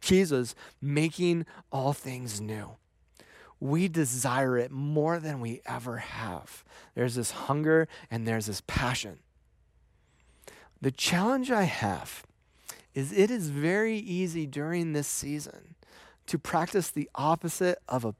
Jesus 0.00 0.54
making 0.80 1.46
all 1.72 1.92
things 1.92 2.40
new. 2.40 2.76
We 3.58 3.88
desire 3.88 4.58
it 4.58 4.70
more 4.70 5.18
than 5.18 5.40
we 5.40 5.62
ever 5.66 5.98
have. 5.98 6.64
There's 6.94 7.14
this 7.14 7.30
hunger 7.30 7.88
and 8.10 8.26
there's 8.26 8.46
this 8.46 8.62
passion. 8.66 9.20
The 10.80 10.90
challenge 10.90 11.50
I 11.50 11.62
have 11.62 12.24
is 12.94 13.12
it 13.12 13.30
is 13.30 13.48
very 13.48 13.96
easy 13.96 14.46
during 14.46 14.92
this 14.92 15.08
season 15.08 15.74
to 16.26 16.38
practice 16.38 16.90
the 16.90 17.08
opposite 17.14 17.78
of 17.88 18.04
a 18.04 18.14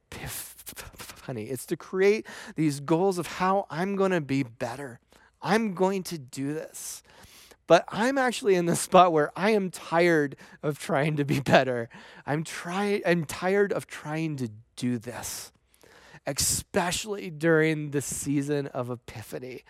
epiphany. 1.26 1.44
It's 1.44 1.66
to 1.66 1.76
create 1.76 2.26
these 2.54 2.80
goals 2.80 3.18
of 3.18 3.26
how 3.26 3.66
I'm 3.70 3.96
going 3.96 4.12
to 4.12 4.20
be 4.20 4.42
better. 4.42 5.00
I'm 5.42 5.74
going 5.74 6.02
to 6.04 6.18
do 6.18 6.54
this. 6.54 7.02
But 7.66 7.84
I'm 7.88 8.16
actually 8.16 8.54
in 8.54 8.66
the 8.66 8.76
spot 8.76 9.12
where 9.12 9.32
I 9.36 9.50
am 9.50 9.70
tired 9.70 10.36
of 10.62 10.78
trying 10.78 11.16
to 11.16 11.24
be 11.24 11.40
better. 11.40 11.88
I'm 12.26 12.44
try 12.44 13.02
I'm 13.04 13.24
tired 13.24 13.72
of 13.72 13.86
trying 13.86 14.36
to 14.36 14.50
do 14.76 14.98
this. 14.98 15.52
Especially 16.26 17.30
during 17.30 17.90
the 17.90 18.02
season 18.02 18.66
of 18.68 18.90
Epiphany. 18.90 19.64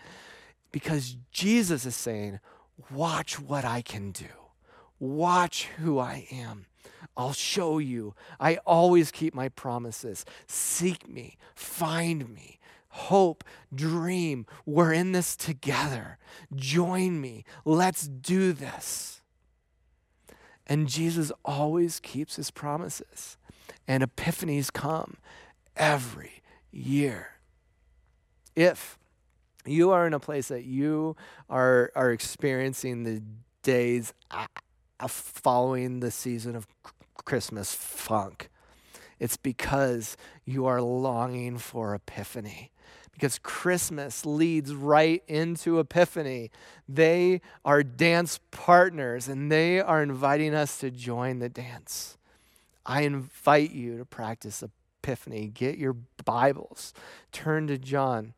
Because 0.71 1.17
Jesus 1.31 1.85
is 1.85 1.95
saying, 1.95 2.39
"Watch 2.91 3.39
what 3.39 3.65
I 3.65 3.81
can 3.81 4.11
do. 4.11 4.27
Watch 4.99 5.65
who 5.77 5.99
I 5.99 6.27
am." 6.31 6.65
I'll 7.15 7.33
show 7.33 7.79
you. 7.79 8.15
I 8.39 8.57
always 8.57 9.11
keep 9.11 9.33
my 9.33 9.49
promises. 9.49 10.25
Seek 10.47 11.07
me, 11.07 11.37
find 11.55 12.29
me, 12.29 12.56
hope, 12.97 13.43
dream. 13.73 14.45
We're 14.65 14.93
in 14.93 15.11
this 15.11 15.35
together. 15.35 16.17
Join 16.55 17.21
me. 17.21 17.45
Let's 17.63 18.07
do 18.07 18.53
this. 18.53 19.21
And 20.65 20.87
Jesus 20.87 21.31
always 21.45 21.99
keeps 21.99 22.35
his 22.35 22.51
promises. 22.51 23.37
And 23.87 24.03
epiphanies 24.03 24.71
come 24.71 25.17
every 25.75 26.41
year. 26.71 27.31
If 28.55 28.97
you 29.65 29.91
are 29.91 30.07
in 30.07 30.13
a 30.13 30.19
place 30.19 30.47
that 30.47 30.65
you 30.65 31.15
are, 31.49 31.91
are 31.95 32.11
experiencing 32.11 33.03
the 33.03 33.21
days 33.61 34.13
uh, 34.31 34.47
uh, 34.99 35.07
following 35.07 35.99
the 35.99 36.11
season 36.11 36.55
of 36.55 36.67
Christmas 37.25 37.73
funk. 37.73 38.49
It's 39.19 39.37
because 39.37 40.17
you 40.45 40.65
are 40.65 40.81
longing 40.81 41.57
for 41.57 41.93
Epiphany. 41.93 42.71
Because 43.17 43.39
Christmas 43.39 44.27
leads 44.27 44.75
right 44.75 45.23
into 45.27 45.79
Epiphany. 45.79 46.51
They 46.87 47.41
are 47.65 47.81
dance 47.81 48.39
partners 48.51 49.27
and 49.27 49.51
they 49.51 49.81
are 49.81 50.03
inviting 50.03 50.53
us 50.53 50.77
to 50.81 50.91
join 50.91 51.39
the 51.39 51.49
dance. 51.49 52.19
I 52.85 53.01
invite 53.01 53.71
you 53.71 53.97
to 53.97 54.05
practice 54.05 54.63
Epiphany. 54.63 55.47
Get 55.47 55.79
your 55.79 55.95
Bibles, 56.25 56.93
turn 57.31 57.65
to 57.67 57.79
John 57.79 58.35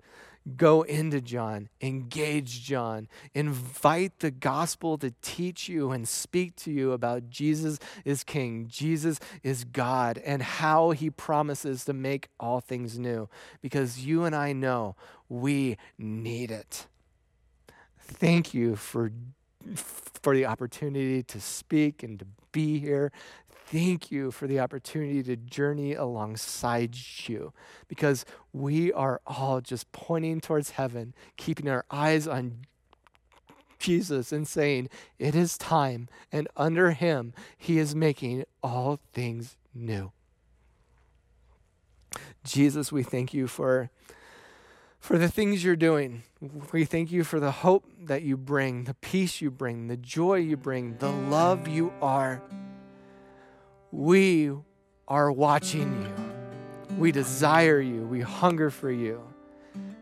Go 0.55 0.83
into 0.83 1.21
John, 1.21 1.69
engage 1.81 2.63
John, 2.63 3.07
invite 3.33 4.19
the 4.19 4.31
gospel 4.31 4.97
to 4.97 5.13
teach 5.21 5.67
you 5.67 5.91
and 5.91 6.07
speak 6.07 6.55
to 6.57 6.71
you 6.71 6.91
about 6.91 7.29
Jesus 7.29 7.79
is 8.05 8.23
King, 8.23 8.67
Jesus 8.69 9.19
is 9.43 9.63
God, 9.63 10.17
and 10.19 10.41
how 10.41 10.91
he 10.91 11.09
promises 11.09 11.85
to 11.85 11.93
make 11.93 12.29
all 12.39 12.61
things 12.61 12.97
new. 12.97 13.27
Because 13.61 14.05
you 14.05 14.23
and 14.23 14.35
I 14.35 14.53
know 14.53 14.95
we 15.27 15.77
need 15.97 16.51
it. 16.51 16.87
Thank 17.99 18.53
you 18.53 18.75
for, 18.75 19.11
for 19.75 20.33
the 20.33 20.45
opportunity 20.45 21.21
to 21.23 21.39
speak 21.39 22.01
and 22.01 22.17
to 22.19 22.25
be 22.51 22.79
here 22.79 23.11
thank 23.71 24.11
you 24.11 24.31
for 24.31 24.47
the 24.47 24.59
opportunity 24.59 25.21
to 25.23 25.35
journey 25.35 25.93
alongside 25.93 26.95
you 27.27 27.53
because 27.87 28.25
we 28.51 28.91
are 28.93 29.21
all 29.27 29.61
just 29.61 29.91
pointing 29.91 30.41
towards 30.41 30.71
heaven, 30.71 31.13
keeping 31.37 31.69
our 31.69 31.85
eyes 31.91 32.27
on 32.27 32.65
Jesus 33.77 34.31
and 34.31 34.47
saying, 34.47 34.89
It 35.17 35.35
is 35.35 35.57
time, 35.57 36.09
and 36.31 36.47
under 36.57 36.91
him, 36.91 37.33
he 37.57 37.77
is 37.77 37.95
making 37.95 38.43
all 38.63 38.99
things 39.13 39.55
new. 39.73 40.11
Jesus, 42.43 42.91
we 42.91 43.03
thank 43.03 43.33
you 43.33 43.47
for, 43.47 43.91
for 44.99 45.17
the 45.17 45.29
things 45.29 45.63
you're 45.63 45.75
doing. 45.75 46.23
We 46.73 46.85
thank 46.85 47.11
you 47.11 47.23
for 47.23 47.39
the 47.39 47.51
hope 47.51 47.85
that 48.01 48.23
you 48.23 48.35
bring, 48.35 48.85
the 48.85 48.95
peace 48.95 49.41
you 49.41 49.51
bring, 49.51 49.87
the 49.87 49.97
joy 49.97 50.35
you 50.35 50.57
bring, 50.57 50.97
the 50.97 51.11
love 51.11 51.67
you 51.67 51.93
are. 52.01 52.41
We 53.91 54.51
are 55.07 55.31
watching 55.31 56.03
you. 56.03 56.95
We 56.97 57.11
desire 57.11 57.79
you. 57.79 58.01
We 58.03 58.21
hunger 58.21 58.69
for 58.69 58.91
you. 58.91 59.21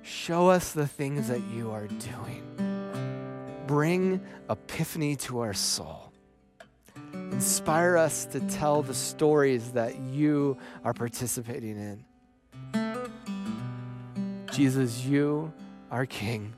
Show 0.02 0.50
us 0.50 0.72
the 0.74 0.88
things 0.88 1.30
that 1.30 1.42
you 1.54 1.72
are 1.72 1.88
doing. 1.88 2.44
Bring 3.66 4.22
epiphany 4.50 5.16
to 5.18 5.40
our 5.40 5.54
soul. 5.54 6.12
Inspire 7.14 7.98
us 7.98 8.26
to 8.28 8.40
tell 8.42 8.82
the 8.82 8.94
stories 8.94 9.72
that 9.72 9.98
you 10.00 10.58
are 10.84 10.94
participating 10.94 11.78
in. 11.78 12.04
Jesus, 14.52 15.06
you 15.06 15.54
are 15.92 16.06
King. 16.06 16.54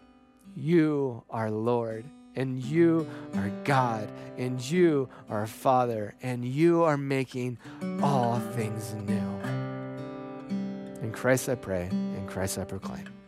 You 0.56 1.24
are 1.30 1.52
Lord 1.52 2.06
and 2.40 2.64
you 2.64 3.06
are 3.36 3.52
God, 3.66 4.10
and 4.38 4.62
you 4.62 5.10
are 5.30 5.46
Father, 5.46 6.16
and 6.22 6.46
you 6.46 6.84
are 6.84 6.96
making 6.96 7.58
all 8.02 8.40
things 8.56 8.94
new. 8.94 9.40
In 11.02 11.12
Christ 11.12 11.50
I 11.50 11.56
pray, 11.56 11.90
in 11.92 12.26
Christ 12.28 12.58
I 12.58 12.64
proclaim. 12.64 13.18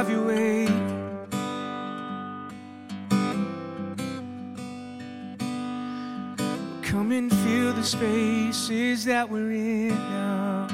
have 0.00 0.10
your 0.10 0.26
way. 0.26 0.64
Come 6.80 7.12
and 7.12 7.30
feel 7.30 7.74
the 7.74 7.84
spaces 7.84 9.04
that 9.04 9.28
we're 9.28 9.52
in 9.52 9.88
now. 9.88 10.68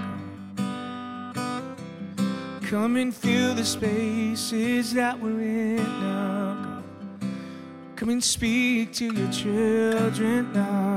Come 2.70 2.96
and 2.98 3.12
feel 3.12 3.52
the 3.54 3.64
spaces 3.64 4.94
that 4.94 5.18
we're 5.18 5.40
in 5.40 5.76
now. 5.76 6.84
Come 7.96 8.10
and 8.10 8.22
speak 8.22 8.92
to 8.92 9.12
your 9.12 9.32
children 9.32 10.52
now. 10.52 10.95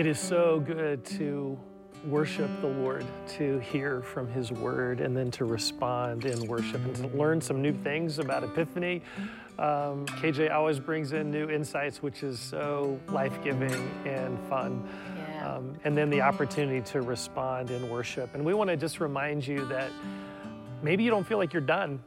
It 0.00 0.06
is 0.06 0.18
so 0.18 0.60
good 0.60 1.04
to 1.18 1.58
worship 2.06 2.48
the 2.62 2.68
Lord, 2.68 3.04
to 3.36 3.58
hear 3.58 4.00
from 4.00 4.28
His 4.28 4.50
Word, 4.50 5.02
and 5.02 5.14
then 5.14 5.30
to 5.32 5.44
respond 5.44 6.24
in 6.24 6.48
worship 6.48 6.82
and 6.82 6.96
to 6.96 7.08
learn 7.08 7.38
some 7.38 7.60
new 7.60 7.74
things 7.74 8.18
about 8.18 8.42
Epiphany. 8.42 9.02
Um, 9.58 10.06
KJ 10.06 10.52
always 10.52 10.80
brings 10.80 11.12
in 11.12 11.30
new 11.30 11.50
insights, 11.50 12.02
which 12.02 12.22
is 12.22 12.40
so 12.40 12.98
life 13.08 13.44
giving 13.44 13.74
and 14.06 14.38
fun. 14.48 14.88
Yeah. 15.18 15.56
Um, 15.56 15.76
and 15.84 15.94
then 15.94 16.08
the 16.08 16.22
opportunity 16.22 16.80
to 16.92 17.02
respond 17.02 17.70
in 17.70 17.86
worship. 17.90 18.34
And 18.34 18.42
we 18.42 18.54
want 18.54 18.70
to 18.70 18.78
just 18.78 19.00
remind 19.00 19.46
you 19.46 19.66
that 19.66 19.90
maybe 20.82 21.04
you 21.04 21.10
don't 21.10 21.26
feel 21.26 21.36
like 21.36 21.52
you're 21.52 21.60
done 21.60 22.02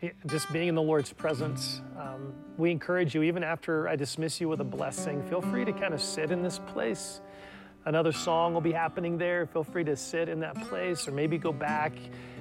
eh, 0.00 0.12
just 0.28 0.50
being 0.50 0.68
in 0.68 0.74
the 0.74 0.80
Lord's 0.80 1.12
presence. 1.12 1.82
Um, 1.98 2.32
we 2.56 2.70
encourage 2.70 3.14
you, 3.14 3.22
even 3.22 3.44
after 3.44 3.86
I 3.86 3.96
dismiss 3.96 4.40
you 4.40 4.48
with 4.48 4.62
a 4.62 4.64
blessing, 4.64 5.22
feel 5.28 5.42
free 5.42 5.66
to 5.66 5.72
kind 5.74 5.92
of 5.92 6.00
sit 6.00 6.30
in 6.30 6.42
this 6.42 6.58
place. 6.58 7.20
Another 7.86 8.12
song 8.12 8.54
will 8.54 8.62
be 8.62 8.72
happening 8.72 9.18
there. 9.18 9.46
Feel 9.46 9.64
free 9.64 9.84
to 9.84 9.94
sit 9.94 10.30
in 10.30 10.40
that 10.40 10.54
place 10.68 11.06
or 11.06 11.12
maybe 11.12 11.36
go 11.36 11.52
back 11.52 11.92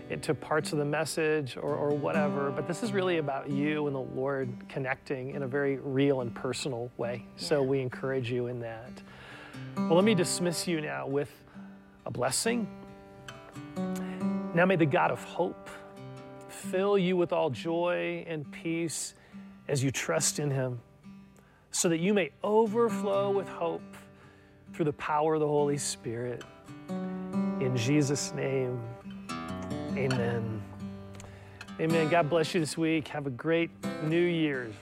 into 0.09 0.33
parts 0.33 0.71
of 0.71 0.77
the 0.77 0.85
message 0.85 1.57
or, 1.57 1.75
or 1.75 1.89
whatever. 1.91 2.49
But 2.49 2.65
this 2.65 2.81
is 2.81 2.93
really 2.93 3.17
about 3.17 3.49
you 3.49 3.87
and 3.87 3.95
the 3.95 3.99
Lord 3.99 4.49
connecting 4.69 5.31
in 5.31 5.43
a 5.43 5.47
very 5.47 5.77
real 5.77 6.21
and 6.21 6.33
personal 6.33 6.89
way. 6.97 7.25
So 7.35 7.61
we 7.61 7.81
encourage 7.81 8.31
you 8.31 8.47
in 8.47 8.59
that. 8.61 8.91
Well, 9.75 9.95
let 9.95 10.05
me 10.05 10.15
dismiss 10.15 10.65
you 10.67 10.79
now 10.79 11.07
with 11.07 11.29
a 12.05 12.11
blessing. 12.11 12.67
Now 14.53 14.65
may 14.65 14.77
the 14.77 14.85
God 14.85 15.11
of 15.11 15.23
hope 15.23 15.69
fill 16.47 16.97
you 16.97 17.17
with 17.17 17.33
all 17.33 17.49
joy 17.49 18.23
and 18.27 18.49
peace 18.51 19.13
as 19.67 19.83
you 19.83 19.91
trust 19.91 20.39
in 20.39 20.51
him, 20.51 20.79
so 21.71 21.89
that 21.89 21.99
you 21.99 22.13
may 22.13 22.31
overflow 22.43 23.31
with 23.31 23.47
hope 23.49 23.81
through 24.73 24.85
the 24.85 24.93
power 24.93 25.35
of 25.35 25.39
the 25.39 25.47
Holy 25.47 25.77
Spirit. 25.77 26.43
In 26.89 27.73
Jesus' 27.75 28.33
name, 28.33 28.79
amen. 29.95 30.61
Amen. 31.79 32.09
God 32.09 32.29
bless 32.29 32.53
you 32.53 32.59
this 32.59 32.77
week. 32.77 33.07
Have 33.07 33.25
a 33.25 33.31
great 33.31 33.71
New 34.03 34.15
Year's. 34.19 34.73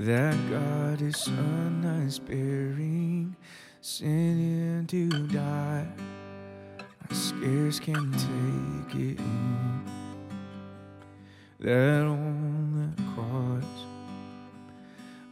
That 0.00 0.34
God 0.48 1.02
is 1.02 1.16
son 1.16 1.84
is 2.06 2.18
bearing, 2.18 3.36
sin 3.82 4.86
to 4.88 5.08
die, 5.26 5.86
I 6.78 7.14
scarce 7.14 7.78
can 7.78 8.10
take 8.12 8.94
it 8.94 9.18
in 9.18 9.84
that 11.58 12.06
on 12.06 12.94
the 12.96 13.02
cross, 13.12 13.64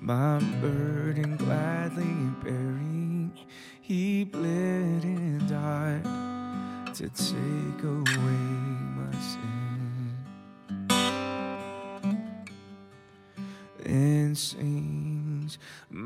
my 0.01 0.39
burden 0.61 1.39
gladly 1.39 2.05
bearing, 2.43 3.33
he 3.81 4.25
bled 4.25 5.03
and 5.03 5.49
died 5.49 6.05
to 6.95 7.09
take 7.09 7.85
away 7.85 8.39
my 8.97 9.13
sin. 9.19 9.68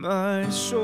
My 0.03 0.50
soul, 0.50 0.82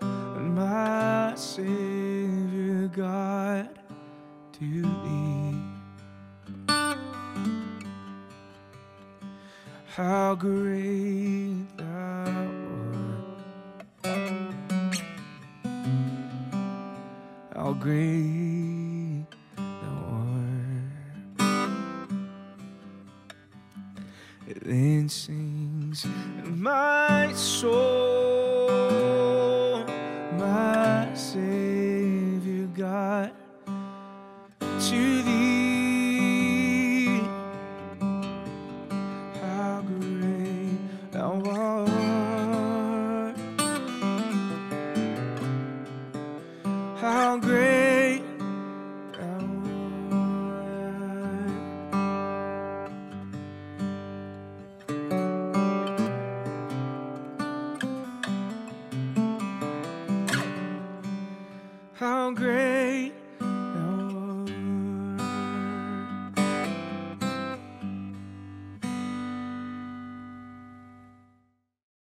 my 0.00 1.32
Savior 1.36 2.88
God, 2.88 3.68
to 4.54 4.82
thee. 4.82 5.54
How 9.94 10.34
great 10.34 11.09